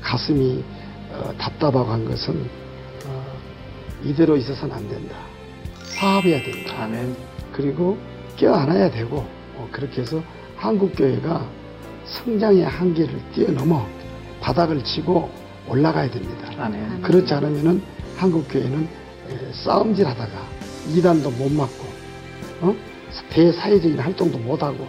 가슴이 0.00 0.62
어, 1.12 1.32
답답하고 1.38 1.90
한 1.90 2.04
것은 2.04 2.48
어, 3.06 3.24
이대로 4.04 4.36
있어서는 4.36 4.74
안 4.74 4.88
된다. 4.88 5.16
화합해야 5.96 6.42
된다. 6.42 6.84
아멘. 6.84 7.16
그리고 7.52 7.98
껴안아야 8.36 8.90
되고 8.90 9.26
어, 9.56 9.68
그렇게 9.72 10.02
해서 10.02 10.22
한국 10.56 10.94
교회가 10.96 11.48
성장의 12.04 12.64
한계를 12.64 13.20
뛰어넘어 13.32 13.86
바닥을 14.40 14.82
치고 14.84 15.30
올라가야 15.68 16.10
됩니다. 16.10 16.50
아멘. 16.58 17.02
그렇지 17.02 17.34
않으면은 17.34 17.82
한국 18.16 18.46
교회는 18.48 18.82
에, 18.84 19.52
싸움질하다가 19.52 20.32
이단도 20.94 21.30
못 21.32 21.52
맞고 21.52 21.86
어? 22.60 22.74
대사회적인 23.30 23.98
활동도 23.98 24.38
못 24.38 24.62
하고 24.62 24.86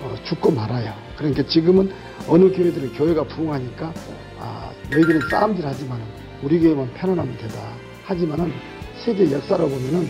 어, 0.00 0.14
죽고 0.24 0.50
말아요. 0.52 0.94
그러니까 1.16 1.42
지금은 1.46 1.92
어느 2.28 2.50
교회들은 2.52 2.92
교회가 2.94 3.24
부흥하니까 3.24 3.92
아, 4.38 4.70
너희들은 4.90 5.20
싸움질 5.30 5.64
하지만 5.66 6.00
우리 6.42 6.60
교회만 6.60 6.92
편안하면 6.94 7.36
되다. 7.38 7.54
하지만은 8.04 8.52
세계 9.04 9.30
역사로 9.32 9.68
보면은 9.68 10.08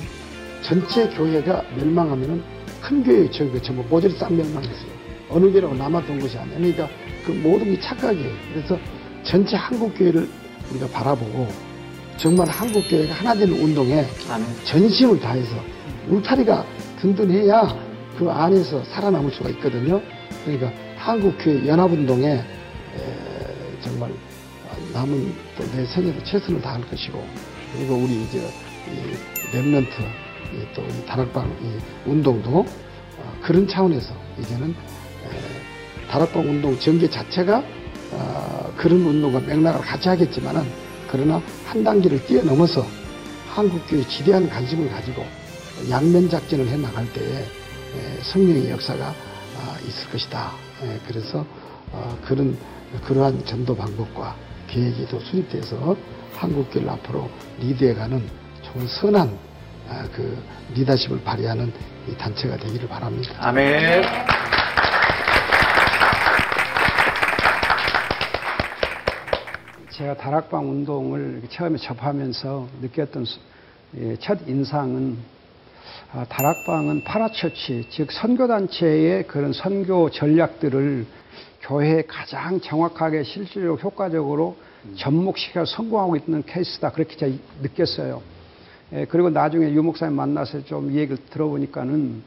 전체 0.63 1.09
교회가 1.09 1.63
멸망하면은 1.77 2.43
큰 2.83 3.03
교회 3.03 3.31
저희가 3.31 3.61
전부 3.63 3.83
모조리 3.89 4.15
싹 4.15 4.33
멸망했어요. 4.33 4.97
어느 5.29 5.51
교회라고 5.51 5.75
남았던 5.75 6.19
것이 6.21 6.39
아니에요. 6.39 6.59
그러니까 6.59 6.89
그 7.25 7.33
모든 7.33 7.73
게 7.75 7.81
착각이에요. 7.81 8.33
그래서 8.53 8.79
전체 9.23 9.57
한국 9.57 9.97
교회를 9.97 10.29
우리가 10.71 10.87
바라보고 10.89 11.49
정말 12.17 12.49
한국 12.49 12.89
교회가 12.89 13.15
하나 13.15 13.35
되는 13.35 13.55
운동에. 13.59 14.05
전심을 14.65 15.21
다해서 15.21 15.57
울타리가 16.09 16.65
든든해야 17.01 17.77
그 18.19 18.31
안에서 18.31 18.83
살아남을 18.85 19.31
수가 19.33 19.51
있거든요. 19.51 20.01
그러니까 20.45 20.73
한국 20.97 21.37
교회 21.39 21.67
연합 21.67 21.91
운동에 21.91 22.35
에, 22.35 22.45
정말 23.87 24.13
남은 24.93 25.35
또내 25.57 25.87
생애로 25.87 26.23
최선을 26.25 26.61
다할 26.61 26.83
것이고 26.91 27.25
그리고 27.73 27.95
우리 27.95 28.25
이제 28.25 28.39
이 28.91 29.53
랩런트 29.53 29.87
이 30.53 30.75
또이 30.75 31.07
다락방 31.07 31.49
이 31.63 32.09
운동도 32.11 32.61
어, 32.61 33.39
그런 33.43 33.67
차원에서 33.67 34.13
이제는 34.41 34.71
에, 34.71 36.09
다락방 36.11 36.43
운동 36.43 36.79
전개 36.79 37.09
자체가 37.09 37.63
어, 38.13 38.73
그런 38.77 39.01
운동과 39.03 39.41
맥락을 39.41 39.81
같이 39.81 40.09
하겠지만은 40.09 40.65
그러나 41.09 41.41
한 41.65 41.85
단계를 41.85 42.27
뛰어넘어서 42.27 42.85
한국교회 43.49 44.07
지대한 44.07 44.49
관심을 44.49 44.91
가지고 44.91 45.25
양면 45.89 46.29
작전을 46.29 46.69
해 46.69 46.77
나갈 46.77 47.11
때에 47.13 47.39
에, 47.39 48.23
성령의 48.23 48.71
역사가 48.71 49.07
아, 49.59 49.79
있을 49.87 50.11
것이다. 50.11 50.53
에, 50.83 51.01
그래서 51.07 51.47
어, 51.93 52.19
그런 52.25 52.57
그러한 53.07 53.45
전도 53.45 53.75
방법과 53.77 54.35
계획이 54.69 55.07
또 55.09 55.19
수립돼서 55.21 55.97
한국교를 56.35 56.89
앞으로 56.89 57.29
리드해가는 57.61 58.23
좋은 58.63 58.87
선한 58.87 59.39
아, 59.89 60.09
그 60.15 60.37
리더십을 60.75 61.23
발휘하는 61.23 61.73
이 62.09 62.17
단체가 62.17 62.57
되기를 62.57 62.89
바랍니다. 62.89 63.33
아멘. 63.39 64.03
제가 69.91 70.15
다락방 70.15 70.69
운동을 70.69 71.43
처음에 71.51 71.79
접하면서 71.79 72.69
느꼈던 72.83 73.25
수- 73.25 73.39
예, 73.99 74.17
첫 74.17 74.39
인상은 74.47 75.17
아, 76.13 76.25
다락방은 76.29 77.05
파라처치, 77.05 77.89
즉 77.91 78.13
선교단체의 78.13 79.27
그런 79.27 79.53
선교 79.53 80.11
전략들을 80.11 81.07
교회에 81.67 82.03
가장 82.03 82.61
정확하게 82.61 83.25
실질적으로 83.25 83.77
효과적으로 83.77 84.57
접목시켜 84.97 85.65
성공하고 85.65 86.17
있는 86.17 86.43
케이스다. 86.45 86.93
그렇게 86.93 87.17
제가 87.17 87.35
느꼈어요. 87.63 88.23
예, 88.93 89.05
그리고 89.07 89.31
나중에 89.31 89.73
유 89.73 89.83
목사님 89.83 90.15
만나서 90.15 90.65
좀 90.65 90.93
이 90.93 90.97
얘기를 90.97 91.19
들어보니까는 91.31 92.23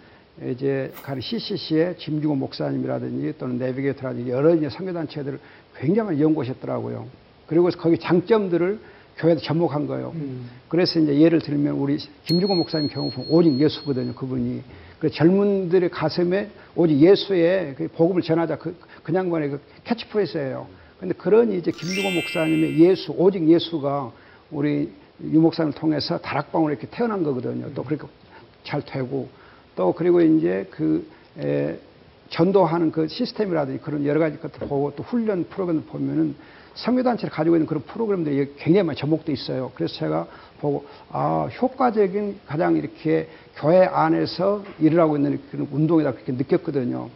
이제 0.52 0.92
가는 1.04 1.22
CCC의 1.22 1.96
김중호 1.98 2.36
목사님이라든지 2.36 3.38
또는 3.38 3.58
내비게이터라든지 3.58 4.30
여러 4.30 4.54
이제 4.56 4.70
선교단체들을 4.70 5.40
굉장히 5.78 6.08
많이 6.10 6.22
연구하셨더라고요. 6.22 7.08
그리고 7.48 7.70
거기 7.70 7.98
장점들을 7.98 8.80
교회에 9.20 9.36
접목한 9.36 9.86
거예요. 9.88 10.14
그래서 10.70 11.00
이제 11.00 11.20
예를 11.20 11.42
들면 11.42 11.76
우리 11.76 11.98
김중호 12.26 12.56
목사님 12.56 12.90
경우 12.90 13.12
보면 13.12 13.30
오직 13.30 13.60
예수거든요, 13.60 14.14
그분이. 14.16 14.62
그 15.00 15.10
젊은들의 15.10 15.90
가슴에 15.90 16.50
오직 16.76 17.00
예수의 17.00 17.76
그 17.76 17.88
복음을 17.90 18.22
전하자 18.22 18.58
그, 18.58 18.76
그 19.04 19.14
양반의 19.14 19.50
그 19.50 19.62
캐치프레이즈예요. 19.84 20.68
근데 21.00 21.14
그런 21.14 21.52
이제 21.52 21.72
김중호 21.72 22.12
목사님의 22.12 22.80
예수, 22.80 23.14
오직 23.18 23.48
예수가 23.48 24.12
우리 24.52 24.92
유 25.22 25.40
목사님을 25.40 25.74
통해서 25.74 26.18
다락방으로 26.18 26.72
이렇게 26.72 26.88
태어난 26.90 27.24
거거든요. 27.24 27.74
또 27.74 27.84
그렇게 27.84 28.08
잘 28.64 28.82
되고 28.82 29.30
또 29.76 29.94
그리고 29.94 30.22
이제 30.22 30.68
그 30.72 31.08
에, 31.38 31.78
전도하는 32.30 32.92
그 32.92 33.08
시스템이라든지 33.08 33.82
그런 33.82 34.06
여러 34.06 34.20
가지 34.20 34.40
것들 34.40 34.68
보고 34.68 34.94
또 34.96 35.04
훈련 35.04 35.46
프로그램 35.46 35.84
보면은 35.84 36.36
성교단체를 36.84 37.32
가지고 37.32 37.56
있는 37.56 37.68
그런 37.68 37.84
프로그램들이 37.84 38.54
굉장히 38.58 38.84
많이 38.84 38.98
접목돼 38.98 39.34
있어요. 39.34 39.72
그래서 39.76 39.96
제가 39.96 40.28
보고 40.62 40.86
아 41.12 41.50
효과적인 41.62 42.40
가장 42.48 42.76
이렇게 42.76 43.28
교회 43.56 43.86
안에서 43.86 44.64
일을 44.80 45.00
하고 45.00 45.18
있는 45.18 45.42
그런 45.52 45.68
운동이다 45.72 46.14
그렇게 46.14 46.32
느꼈거든요. 46.32 47.10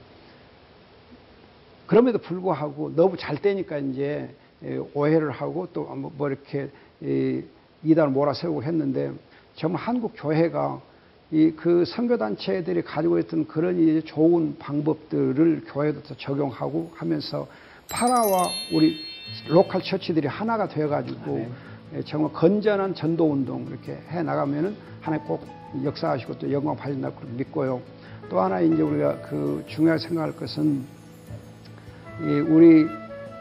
그럼에도 1.88 2.18
불구하고 2.20 2.96
너무 2.96 3.18
잘 3.18 3.38
되니까 3.42 3.78
이제 3.78 4.30
예, 4.66 4.78
오해를 4.94 5.32
하고 5.32 5.68
또 5.74 5.84
뭐 5.96 6.30
이렇게 6.30 6.70
이 7.02 7.42
이단을 7.84 8.12
몰아세우고 8.12 8.64
했는데 8.64 9.12
정말 9.56 9.82
한국 9.82 10.14
교회가 10.16 10.82
이 11.32 11.52
그 11.56 11.84
선교단체들이 11.86 12.84
가지고 12.84 13.18
있던 13.20 13.48
그런 13.48 13.80
이제 13.80 14.02
좋은 14.02 14.56
방법들을 14.60 15.64
교회도 15.68 16.04
더 16.04 16.16
적용하고 16.16 16.92
하면서 16.96 17.48
파라와 17.90 18.50
우리 18.74 19.13
로컬 19.48 19.82
처치들이 19.82 20.28
하나가 20.28 20.68
되어가지고 20.68 21.48
예, 21.96 22.02
정말 22.04 22.32
건전한 22.34 22.96
전도 22.96 23.32
운동 23.32 23.66
이렇게 23.68 23.98
해 24.10 24.24
나가면은 24.24 24.76
하나님 25.02 25.26
꼭 25.26 25.46
역사하시고 25.84 26.40
또 26.40 26.52
영광 26.52 26.76
받는다고 26.76 27.22
믿고요. 27.38 27.82
또 28.30 28.40
하나 28.40 28.62
이제 28.62 28.82
우리가 28.82 29.22
그 29.22 29.64
중요하게 29.68 30.02
생각할 30.08 30.36
것은 30.36 30.86
이 32.22 32.26
우리 32.26 32.88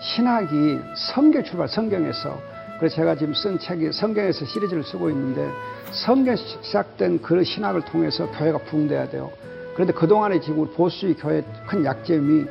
신학이 0.00 0.80
성경 0.96 1.44
출발 1.44 1.68
성경에서 1.68 2.38
그래서 2.78 2.96
제가 2.96 3.14
지금 3.14 3.32
쓴 3.32 3.58
책이 3.58 3.92
성경에서 3.92 4.44
시리즈를 4.44 4.82
쓰고 4.82 5.08
있는데 5.10 5.48
성경 5.92 6.34
시작된 6.34 7.22
그 7.22 7.44
신학을 7.44 7.82
통해서 7.82 8.28
교회가 8.32 8.58
부흥돼야 8.58 9.08
돼요. 9.08 9.30
그런데 9.74 9.92
그동안에 9.92 10.40
지금 10.40 10.60
우리 10.60 10.70
보수의 10.70 11.14
교회의 11.14 11.44
큰 11.66 11.84
약점이 11.84 12.44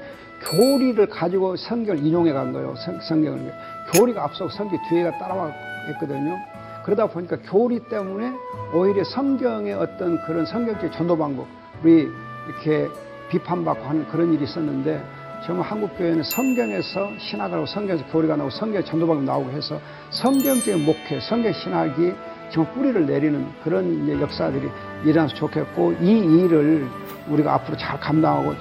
교리를 0.50 1.06
가지고 1.08 1.56
성경을 1.56 2.04
인용해 2.04 2.34
간 2.34 2.52
거예요. 2.54 2.76
성, 2.76 3.00
성경을. 3.00 3.54
교리가 3.94 4.24
앞서고 4.24 4.50
성경 4.50 4.80
뒤에가 4.90 5.18
따라와 5.18 5.52
있거든요. 5.94 6.38
그러다 6.84 7.08
보니까 7.08 7.38
교리 7.44 7.80
때문에 7.80 8.34
오히려 8.74 9.04
성경의 9.04 9.74
어떤 9.74 10.20
그런 10.26 10.46
성경적 10.46 10.92
전도 10.94 11.18
방법, 11.18 11.48
우리 11.84 12.08
이렇게 12.48 12.90
비판받고 13.30 13.84
하는 13.84 14.08
그런 14.08 14.34
일이 14.34 14.44
있었는데 14.44 15.04
정말 15.46 15.66
한국 15.66 15.98
교회는 15.98 16.24
성경에서 16.24 17.10
신학을 17.18 17.58
하고 17.58 17.66
성경에서 17.66 18.06
교리가 18.12 18.36
나오고 18.36 18.52
성경 18.52 18.84
전도 18.84 19.08
방법 19.08 19.24
나오고 19.24 19.52
해서 19.52 19.80
성경적인 20.10 20.86
목회, 20.86 21.20
성경 21.20 21.54
신학이 21.54 22.14
정말 22.52 22.74
뿌리를 22.74 23.06
내리는 23.06 23.48
그런 23.64 24.22
역사들이 24.22 24.70
일어나서 25.06 25.34
좋겠고 25.36 25.94
이 26.02 26.12
일을 26.12 26.88
우리가 27.28 27.54
앞으로 27.56 27.78
잘 27.78 28.00
감당하고 28.00 28.54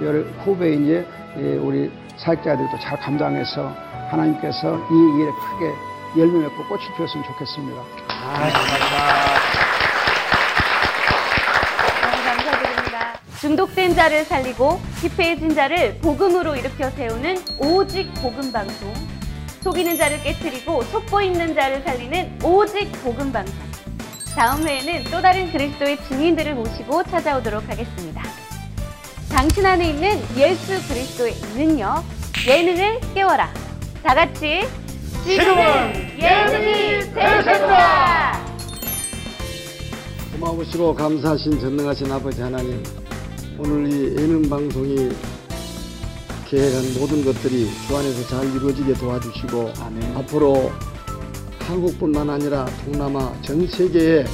후배 0.45 0.75
이제 0.75 1.07
예, 1.39 1.57
우리 1.57 1.91
사역자들도 2.17 2.79
잘 2.81 2.99
감당해서 2.99 3.73
하나님께서 4.11 4.77
이 4.77 5.21
일에 5.21 5.31
크게 5.31 6.21
열매 6.21 6.41
맺고 6.41 6.65
꽃을 6.69 6.83
피웠으면 6.97 7.25
좋겠습니다. 7.25 7.83
너무 12.03 12.25
감사드립니다. 12.25 13.15
중독된 13.41 13.95
자를 13.95 14.25
살리고 14.25 14.81
피폐해진 15.01 15.55
자를 15.55 15.99
복음으로 16.03 16.57
일으켜 16.57 16.91
세우는 16.91 17.37
오직 17.59 18.13
복음 18.15 18.53
방송. 18.53 18.93
속이는 19.63 19.97
자를 19.97 20.21
깨뜨리고 20.23 20.83
속고 20.85 21.21
있는 21.21 21.55
자를 21.55 21.83
살리는 21.83 22.39
오직 22.43 22.91
복음 23.03 23.33
방송. 23.33 23.70
다음 24.37 24.67
회에는 24.67 25.05
또 25.11 25.21
다른 25.21 25.51
그리스도의 25.53 25.99
증인들을 26.09 26.55
모시고 26.55 27.03
찾아오도록 27.05 27.69
하겠습니다. 27.69 28.23
당신 29.29 29.67
안에 29.67 29.91
있는 29.91 30.19
예수 30.37 30.67
그리스도의 30.89 31.35
능력, 31.57 32.03
예능을 32.47 33.01
깨워라. 33.15 33.53
다 34.03 34.15
같이 34.15 34.61
지금은 35.25 36.19
예능이 36.19 37.13
되셨다. 37.13 38.41
고마우시고 40.33 40.95
감사하신 40.95 41.61
전능하신 41.61 42.11
아버지 42.11 42.41
하나님 42.41 42.83
오늘 43.59 43.93
이 43.93 44.17
예능 44.17 44.49
방송이 44.49 45.11
계획한 46.49 46.95
모든 46.99 47.23
것들이 47.25 47.69
주 47.87 47.97
안에서 47.97 48.27
잘 48.29 48.47
이루어지게 48.57 48.95
도와주시고 48.95 49.73
앞으로 50.17 50.73
한국뿐만 51.71 52.29
아니라 52.29 52.67
동남아 52.85 53.33
전 53.43 53.65
세계에 53.67 54.25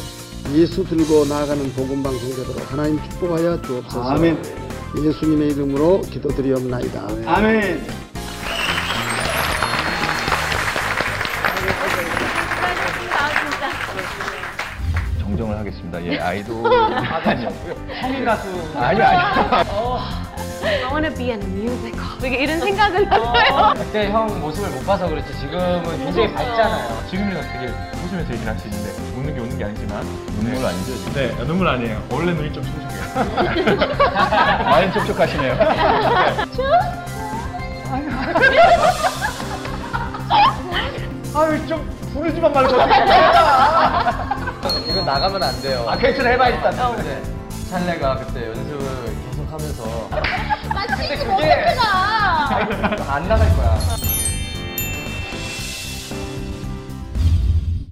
예수 0.55 0.83
들고 0.85 1.27
나아가는 1.27 1.71
복음 1.73 2.03
방송 2.03 2.31
되도록 2.31 2.73
하나님 2.73 2.99
축복하여 3.11 3.61
주옵소서. 3.63 4.03
아멘. 4.03 4.43
예수님의 5.05 5.49
이름으로 5.51 6.01
기도드리옵나이다. 6.01 7.09
아멘. 7.27 7.87
아. 7.87 8.07
정정을 15.21 15.59
하겠습니다. 15.59 16.03
예, 16.07 16.19
아이돌. 16.19 16.63
성인 18.01 18.25
가수. 18.25 18.49
아니요, 18.77 19.05
아니요. 19.05 19.66
I 20.97 20.99
wanna 20.99 21.15
be 21.15 21.31
in 21.31 21.43
a 21.43 21.47
musical. 21.47 22.17
이게 22.25 22.37
이런 22.45 22.59
생각을 22.59 23.13
하고요. 23.13 23.75
그때 23.85 24.11
형 24.11 24.41
모습을 24.41 24.71
못 24.71 24.87
봐서 24.87 25.07
그렇지 25.07 25.31
지금은 25.39 25.83
굉장히 25.99 26.33
밝잖아요. 26.33 27.03
지금이랑 27.11 27.43
되게 27.53 27.67
웃으면서 28.03 28.33
얘기를 28.33 28.47
할 28.51 28.59
수 28.59 28.67
있는데, 28.69 28.91
웃는 29.15 29.35
게 29.35 29.41
웃는 29.43 29.59
게 29.59 29.65
아니지만. 29.67 30.03
눈물 30.41 30.65
아니죠, 30.65 30.97
지금? 30.97 31.13
네, 31.13 31.45
눈물 31.45 31.69
아니에요. 31.69 32.03
원래 32.11 32.33
눈이 32.33 32.51
좀 32.51 32.65
촉촉해요. 32.65 33.27
많이 34.65 34.91
촉촉하시네요. 34.95 35.55
아유, 41.35 41.67
좀 41.69 41.91
부르지만 42.15 42.53
말고 42.53 42.73
이거 44.89 45.03
나가면 45.03 45.43
안 45.43 45.61
돼요. 45.63 45.85
아, 45.89 45.97
괜찮아, 45.97 46.31
해봐야겠다. 46.31 46.97
네. 47.03 47.23
찰레가 47.71 48.17
그때 48.17 48.47
연습을 48.49 48.79
계속 49.29 49.45
하면서 49.53 50.09
빨리 50.77 50.93
아, 51.81 53.15
안 53.15 53.27
나갈 53.29 53.57
거야. 53.57 54.16